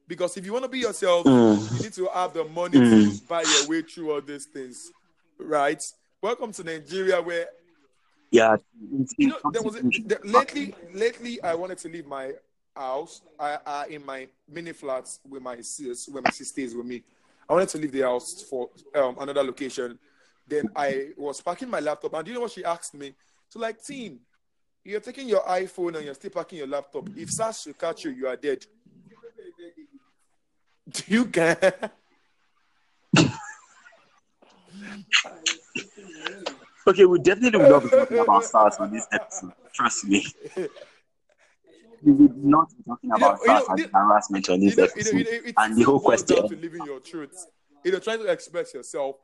Because 0.08 0.36
if 0.36 0.44
you 0.44 0.52
want 0.52 0.64
to 0.64 0.68
be 0.70 0.80
yourself, 0.80 1.24
Mm. 1.26 1.76
you 1.76 1.82
need 1.84 1.92
to 1.94 2.06
have 2.12 2.34
the 2.34 2.44
money 2.44 2.78
to 2.78 3.20
buy 3.28 3.42
your 3.42 3.68
way 3.68 3.82
through 3.82 4.12
all 4.12 4.20
these 4.20 4.46
things. 4.46 4.90
Right? 5.38 5.82
Welcome 6.20 6.52
to 6.52 6.64
Nigeria 6.64 7.20
where 7.22 7.46
Yeah. 8.30 8.56
You 9.16 9.28
know, 9.28 9.38
there 9.52 9.62
was 9.62 9.76
a, 9.76 9.82
lately. 10.24 10.74
Lately, 10.92 11.42
I 11.42 11.54
wanted 11.54 11.78
to 11.78 11.88
leave 11.88 12.06
my 12.06 12.32
house. 12.74 13.22
I, 13.38 13.58
I 13.66 13.86
in 13.88 14.04
my 14.04 14.28
mini 14.48 14.72
flats 14.72 15.20
with 15.28 15.42
my 15.42 15.60
sis, 15.60 16.08
where 16.08 16.22
my 16.22 16.30
sis 16.30 16.48
stays 16.48 16.74
with 16.74 16.86
me. 16.86 17.02
I 17.48 17.52
wanted 17.54 17.68
to 17.70 17.78
leave 17.78 17.92
the 17.92 18.02
house 18.02 18.42
for 18.42 18.70
um, 18.94 19.16
another 19.20 19.42
location. 19.42 19.98
Then 20.46 20.68
I 20.74 21.10
was 21.16 21.40
packing 21.40 21.70
my 21.70 21.80
laptop, 21.80 22.14
and 22.14 22.24
do 22.24 22.30
you 22.30 22.34
know 22.36 22.42
what 22.42 22.52
she 22.52 22.64
asked 22.64 22.94
me? 22.94 23.14
So 23.48 23.58
like, 23.60 23.82
Tim, 23.82 24.18
you're 24.84 25.00
taking 25.00 25.28
your 25.28 25.42
iPhone 25.42 25.94
and 25.96 26.04
you're 26.04 26.14
still 26.14 26.30
packing 26.30 26.58
your 26.58 26.66
laptop. 26.66 27.08
If 27.16 27.30
SARS 27.30 27.62
should 27.62 27.78
catch 27.78 28.04
you, 28.04 28.10
you 28.10 28.26
are 28.26 28.36
dead. 28.36 28.64
Do 30.90 31.02
you 31.06 31.24
care? 31.26 31.72
Okay, 36.86 37.04
we 37.04 37.18
definitely 37.20 37.60
will 37.60 37.70
not 37.70 37.82
be 37.84 37.90
talking 37.90 38.18
about 38.18 38.44
SARS 38.44 38.76
on 38.78 38.92
this 38.92 39.06
episode. 39.12 39.52
Trust 39.72 40.04
me. 40.06 40.26
We 42.04 42.10
will 42.10 42.34
not 42.34 42.68
be 42.76 42.82
talking 42.82 43.10
You 43.14 43.16
know- 43.20 43.28
about 43.28 43.38
you 43.42 43.46
know, 43.46 43.84
and 43.84 43.90
harassment 43.94 44.48
on 44.50 44.58
this 44.58 44.72
you 44.76 44.82
know, 44.82 44.88
episode. 44.88 45.54
and 45.56 45.76
the 45.76 45.82
whole 45.84 46.00
question. 46.00 46.48
to 46.48 46.56
living 46.56 46.84
your 46.84 46.98
truth. 46.98 47.46
You 47.84 47.92
know, 47.92 48.00
trying 48.00 48.18
to 48.18 48.26
express 48.26 48.74
yourself. 48.74 49.16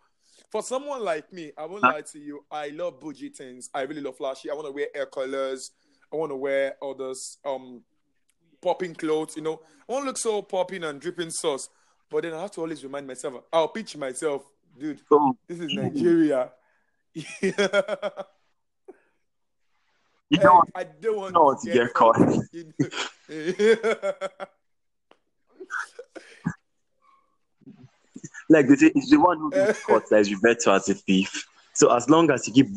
For 0.50 0.62
someone 0.62 1.04
like 1.04 1.30
me, 1.32 1.52
I 1.58 1.66
won't 1.66 1.82
lie 1.82 2.00
to 2.12 2.18
you. 2.18 2.44
I 2.50 2.68
love 2.68 2.98
bougie 3.00 3.28
things. 3.28 3.68
I 3.74 3.82
really 3.82 4.00
love 4.00 4.16
flashy. 4.16 4.50
I 4.50 4.54
want 4.54 4.66
to 4.66 4.72
wear 4.72 4.86
air 4.94 5.06
colors. 5.06 5.72
I 6.12 6.16
want 6.16 6.30
to 6.32 6.36
wear 6.36 6.76
all 6.80 6.94
those 6.94 7.36
um 7.44 7.82
popping 8.62 8.94
clothes. 8.94 9.36
You 9.36 9.42
know, 9.42 9.60
I 9.88 9.92
want 9.92 10.04
to 10.04 10.06
look 10.06 10.18
so 10.18 10.40
popping 10.42 10.84
and 10.84 11.00
dripping 11.00 11.30
sauce. 11.30 11.68
But 12.10 12.22
then 12.22 12.32
I 12.32 12.40
have 12.40 12.50
to 12.52 12.62
always 12.62 12.82
remind 12.82 13.06
myself. 13.06 13.34
I'll 13.52 13.68
pitch 13.68 13.94
myself, 13.96 14.42
dude. 14.78 15.00
This 15.46 15.60
is 15.60 15.74
Nigeria. 15.74 16.50
you 17.14 17.22
Hey, 17.42 17.52
know, 20.44 20.62
I 20.74 20.84
don't 20.84 21.16
want, 21.16 21.34
don't 21.34 21.44
want 21.44 21.60
to 21.62 21.72
get 21.72 21.92
caught. 21.94 22.16
You 22.52 22.72
know- 22.78 24.12
like 28.48 28.68
they 28.68 28.76
say, 28.76 28.92
it's 28.94 29.10
the 29.10 29.20
one 29.20 29.38
who 29.38 29.50
gets 29.50 29.82
caught 29.84 30.08
that 30.10 30.20
is 30.20 30.32
referred 30.32 30.60
to 30.60 30.72
as 30.72 30.88
a 30.88 30.94
thief. 30.94 31.46
So 31.74 31.94
as 31.94 32.08
long 32.08 32.30
as 32.30 32.46
you 32.46 32.54
keep 32.54 32.68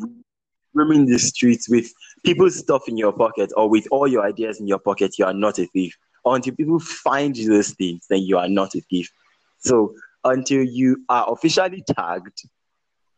roaming 0.74 1.06
the 1.06 1.18
streets 1.18 1.68
with 1.68 1.92
people's 2.24 2.58
stuff 2.58 2.88
in 2.88 2.96
your 2.96 3.12
pocket 3.12 3.52
or 3.56 3.68
with 3.68 3.86
all 3.90 4.06
your 4.06 4.24
ideas 4.24 4.60
in 4.60 4.66
your 4.66 4.78
pocket, 4.78 5.18
you 5.18 5.24
are 5.24 5.34
not 5.34 5.58
a 5.58 5.66
thief. 5.66 5.96
Until 6.24 6.54
people 6.54 6.78
find 6.78 7.36
you 7.36 7.48
those 7.48 7.70
things, 7.70 8.06
then 8.08 8.20
you 8.20 8.38
are 8.38 8.48
not 8.48 8.74
a 8.74 8.80
thief. 8.82 9.10
So 9.58 9.94
until 10.24 10.62
you 10.62 11.04
are 11.08 11.30
officially 11.32 11.82
tagged, 11.96 12.42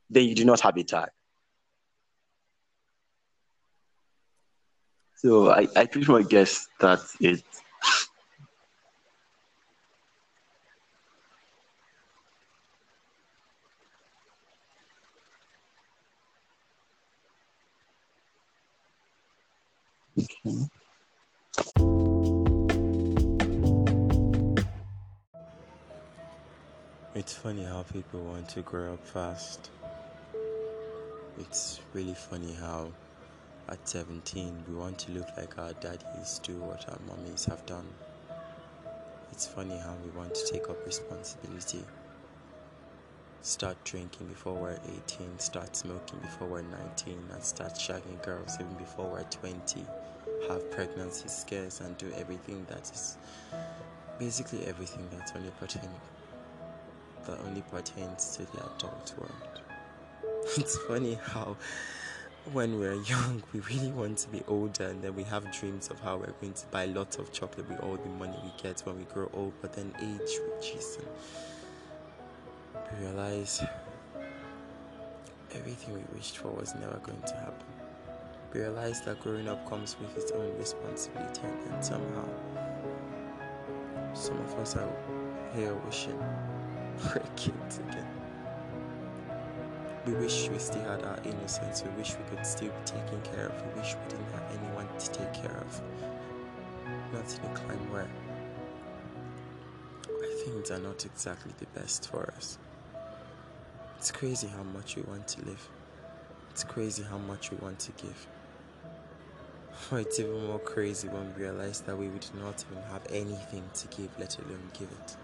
then 0.08 0.24
you 0.24 0.34
do 0.34 0.44
not 0.44 0.60
have 0.60 0.76
a 0.76 0.84
tag. 0.84 1.10
So 5.16 5.50
I, 5.50 5.66
I 5.74 5.86
pretty 5.86 6.10
much 6.10 6.28
guess 6.28 6.66
that's 6.78 7.16
it. 7.20 7.42
It's 20.16 20.68
funny 27.32 27.64
how 27.64 27.82
people 27.82 28.22
want 28.22 28.48
to 28.50 28.62
grow 28.62 28.92
up 28.92 29.04
fast. 29.04 29.70
It's 31.38 31.80
really 31.92 32.14
funny 32.14 32.52
how 32.52 32.92
at 33.68 33.88
17 33.88 34.64
we 34.68 34.76
want 34.76 35.00
to 35.00 35.10
look 35.12 35.26
like 35.36 35.58
our 35.58 35.72
daddies, 35.74 36.40
do 36.44 36.52
what 36.58 36.88
our 36.88 36.98
mummies 37.08 37.46
have 37.46 37.66
done. 37.66 37.88
It's 39.32 39.48
funny 39.48 39.76
how 39.78 39.96
we 40.04 40.10
want 40.16 40.32
to 40.34 40.52
take 40.52 40.68
up 40.68 40.86
responsibility. 40.86 41.82
Start 43.44 43.76
drinking 43.84 44.28
before 44.28 44.54
we're 44.54 44.78
18, 45.06 45.38
start 45.38 45.76
smoking 45.76 46.18
before 46.20 46.48
we're 46.48 46.62
19, 46.62 47.18
and 47.30 47.44
start 47.44 47.74
shagging 47.74 48.24
girls 48.24 48.56
even 48.58 48.72
before 48.72 49.04
we're 49.04 49.22
20. 49.24 49.84
Have 50.48 50.70
pregnancy 50.70 51.28
scares 51.28 51.82
and 51.82 51.94
do 51.98 52.10
everything 52.16 52.64
that 52.70 52.90
is 52.90 53.18
basically 54.18 54.64
everything 54.64 55.06
that's 55.12 55.32
only 55.36 55.50
pertaining 55.60 55.90
that 57.26 57.38
only 57.46 57.60
pertains 57.70 58.34
to 58.38 58.46
the 58.46 58.64
adult 58.76 59.12
world. 59.18 59.60
It's 60.56 60.78
funny 60.78 61.18
how 61.22 61.58
when 62.54 62.80
we're 62.80 63.02
young 63.02 63.42
we 63.52 63.60
really 63.60 63.92
want 63.92 64.16
to 64.18 64.28
be 64.30 64.42
older 64.48 64.84
and 64.84 65.02
then 65.02 65.14
we 65.14 65.22
have 65.24 65.52
dreams 65.52 65.90
of 65.90 66.00
how 66.00 66.16
we're 66.16 66.32
going 66.40 66.54
to 66.54 66.66
buy 66.68 66.86
lots 66.86 67.18
of 67.18 67.30
chocolate 67.30 67.68
with 67.68 67.80
all 67.80 67.98
the 67.98 68.08
money 68.08 68.38
we 68.42 68.52
get 68.62 68.80
when 68.86 68.96
we 68.96 69.04
grow 69.04 69.30
old, 69.34 69.52
but 69.60 69.74
then 69.74 69.92
age 70.00 70.38
reaches 70.48 70.96
and 70.98 71.06
we 72.98 73.06
realize 73.06 73.64
everything 75.54 75.94
we 75.94 76.02
wished 76.14 76.38
for 76.38 76.48
was 76.48 76.74
never 76.74 76.98
going 77.02 77.22
to 77.22 77.34
happen. 77.34 77.66
We 78.52 78.60
realize 78.60 79.00
that 79.02 79.20
growing 79.20 79.48
up 79.48 79.68
comes 79.68 79.96
with 80.00 80.16
its 80.16 80.32
own 80.32 80.56
responsibility 80.58 81.40
and 81.42 81.72
then 81.72 81.82
somehow 81.82 82.28
some 84.12 84.38
of 84.38 84.54
us 84.54 84.76
are 84.76 84.88
here 85.54 85.74
wishing 85.86 86.18
we're 87.04 87.22
kids 87.36 87.78
again. 87.88 88.06
We 90.06 90.12
wish 90.14 90.48
we 90.50 90.58
still 90.58 90.82
had 90.82 91.02
our 91.02 91.18
innocence. 91.24 91.82
We 91.82 91.90
wish 91.98 92.14
we 92.14 92.36
could 92.36 92.46
still 92.46 92.68
be 92.68 92.84
taken 92.84 93.20
care 93.22 93.46
of. 93.46 93.62
We 93.66 93.80
wish 93.80 93.94
we 93.94 94.10
didn't 94.10 94.30
have 94.32 94.44
anyone 94.50 94.86
to 94.98 95.10
take 95.10 95.32
care 95.32 95.56
of. 95.56 95.82
Not 97.12 97.38
in 97.38 97.50
a 97.50 97.54
climb 97.54 97.90
where 97.90 98.06
things 100.44 100.70
are 100.70 100.78
not 100.78 101.04
exactly 101.06 101.52
the 101.58 101.66
best 101.78 102.10
for 102.10 102.32
us. 102.36 102.58
It's 104.04 104.12
crazy 104.12 104.48
how 104.48 104.62
much 104.62 104.96
we 104.96 105.02
want 105.04 105.26
to 105.28 105.42
live. 105.46 105.66
It's 106.50 106.62
crazy 106.62 107.02
how 107.02 107.16
much 107.16 107.50
we 107.50 107.56
want 107.56 107.78
to 107.78 107.92
give. 107.92 108.26
It's 109.92 110.20
even 110.20 110.46
more 110.46 110.58
crazy 110.58 111.08
when 111.08 111.32
we 111.34 111.44
realize 111.44 111.80
that 111.80 111.96
we 111.96 112.08
would 112.08 112.26
not 112.38 112.62
even 112.70 112.82
have 112.90 113.00
anything 113.08 113.62
to 113.72 113.88
give, 113.88 114.10
let 114.18 114.36
alone 114.40 114.68
give 114.78 114.90
it. 114.92 115.16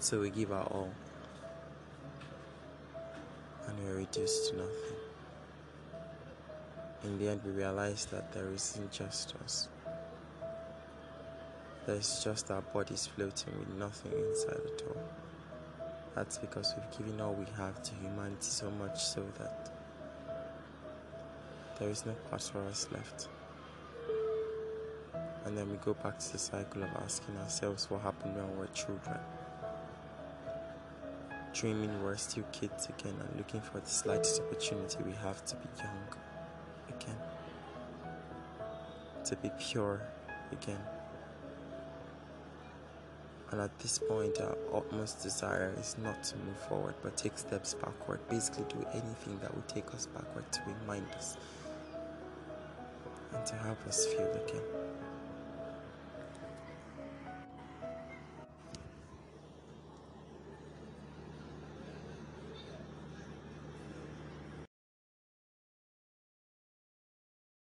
So 0.00 0.20
we 0.20 0.30
give 0.30 0.50
our 0.50 0.64
all. 0.64 0.90
And 3.68 3.84
we're 3.84 3.98
reduced 3.98 4.50
to 4.50 4.56
nothing. 4.56 4.98
In 7.04 7.18
the 7.20 7.28
end, 7.28 7.40
we 7.44 7.52
realize 7.52 8.06
that 8.06 8.32
there 8.32 8.52
isn't 8.52 8.90
just 8.90 9.34
us. 9.44 9.68
There's 11.86 12.24
just 12.24 12.50
our 12.50 12.62
bodies 12.62 13.06
floating 13.06 13.56
with 13.60 13.76
nothing 13.76 14.10
inside 14.10 14.60
at 14.74 14.82
all. 14.88 15.27
That's 16.18 16.36
because 16.36 16.74
we've 16.74 16.98
given 16.98 17.20
all 17.20 17.32
we 17.32 17.46
have 17.56 17.80
to 17.80 17.94
humanity 18.02 18.38
so 18.40 18.68
much 18.72 19.00
so 19.00 19.24
that 19.38 19.70
there 21.78 21.88
is 21.88 22.04
no 22.04 22.12
part 22.28 22.42
for 22.42 22.60
us 22.64 22.88
left. 22.90 23.28
And 25.44 25.56
then 25.56 25.70
we 25.70 25.76
go 25.76 25.94
back 25.94 26.18
to 26.18 26.32
the 26.32 26.38
cycle 26.38 26.82
of 26.82 26.88
asking 27.04 27.36
ourselves 27.36 27.88
what 27.88 28.00
happened 28.00 28.34
when 28.34 28.50
we 28.50 28.56
were 28.56 28.66
children. 28.74 29.16
Dreaming 31.54 32.02
we're 32.02 32.16
still 32.16 32.42
kids 32.50 32.88
again 32.98 33.14
and 33.20 33.36
looking 33.36 33.60
for 33.60 33.78
the 33.78 33.88
slightest 33.88 34.42
opportunity 34.42 34.98
we 35.06 35.12
have 35.22 35.44
to 35.44 35.54
be 35.54 35.68
young 35.78 36.98
again. 36.98 37.16
To 39.24 39.36
be 39.36 39.52
pure 39.60 40.00
again. 40.50 40.80
And 43.50 43.60
at 43.62 43.78
this 43.78 43.98
point, 43.98 44.40
our 44.40 44.56
utmost 44.74 45.22
desire 45.22 45.74
is 45.80 45.96
not 46.02 46.22
to 46.24 46.36
move 46.36 46.58
forward 46.68 46.94
but 47.02 47.16
take 47.16 47.38
steps 47.38 47.74
backward. 47.74 48.20
Basically, 48.28 48.64
do 48.68 48.86
anything 48.92 49.38
that 49.40 49.54
will 49.54 49.64
take 49.68 49.92
us 49.94 50.06
backward 50.06 50.50
to 50.52 50.60
remind 50.80 51.10
us 51.12 51.36
and 53.34 53.46
to 53.46 53.54
help 53.56 53.78
us 53.86 54.06
feel 54.06 54.30
again. 54.46 54.87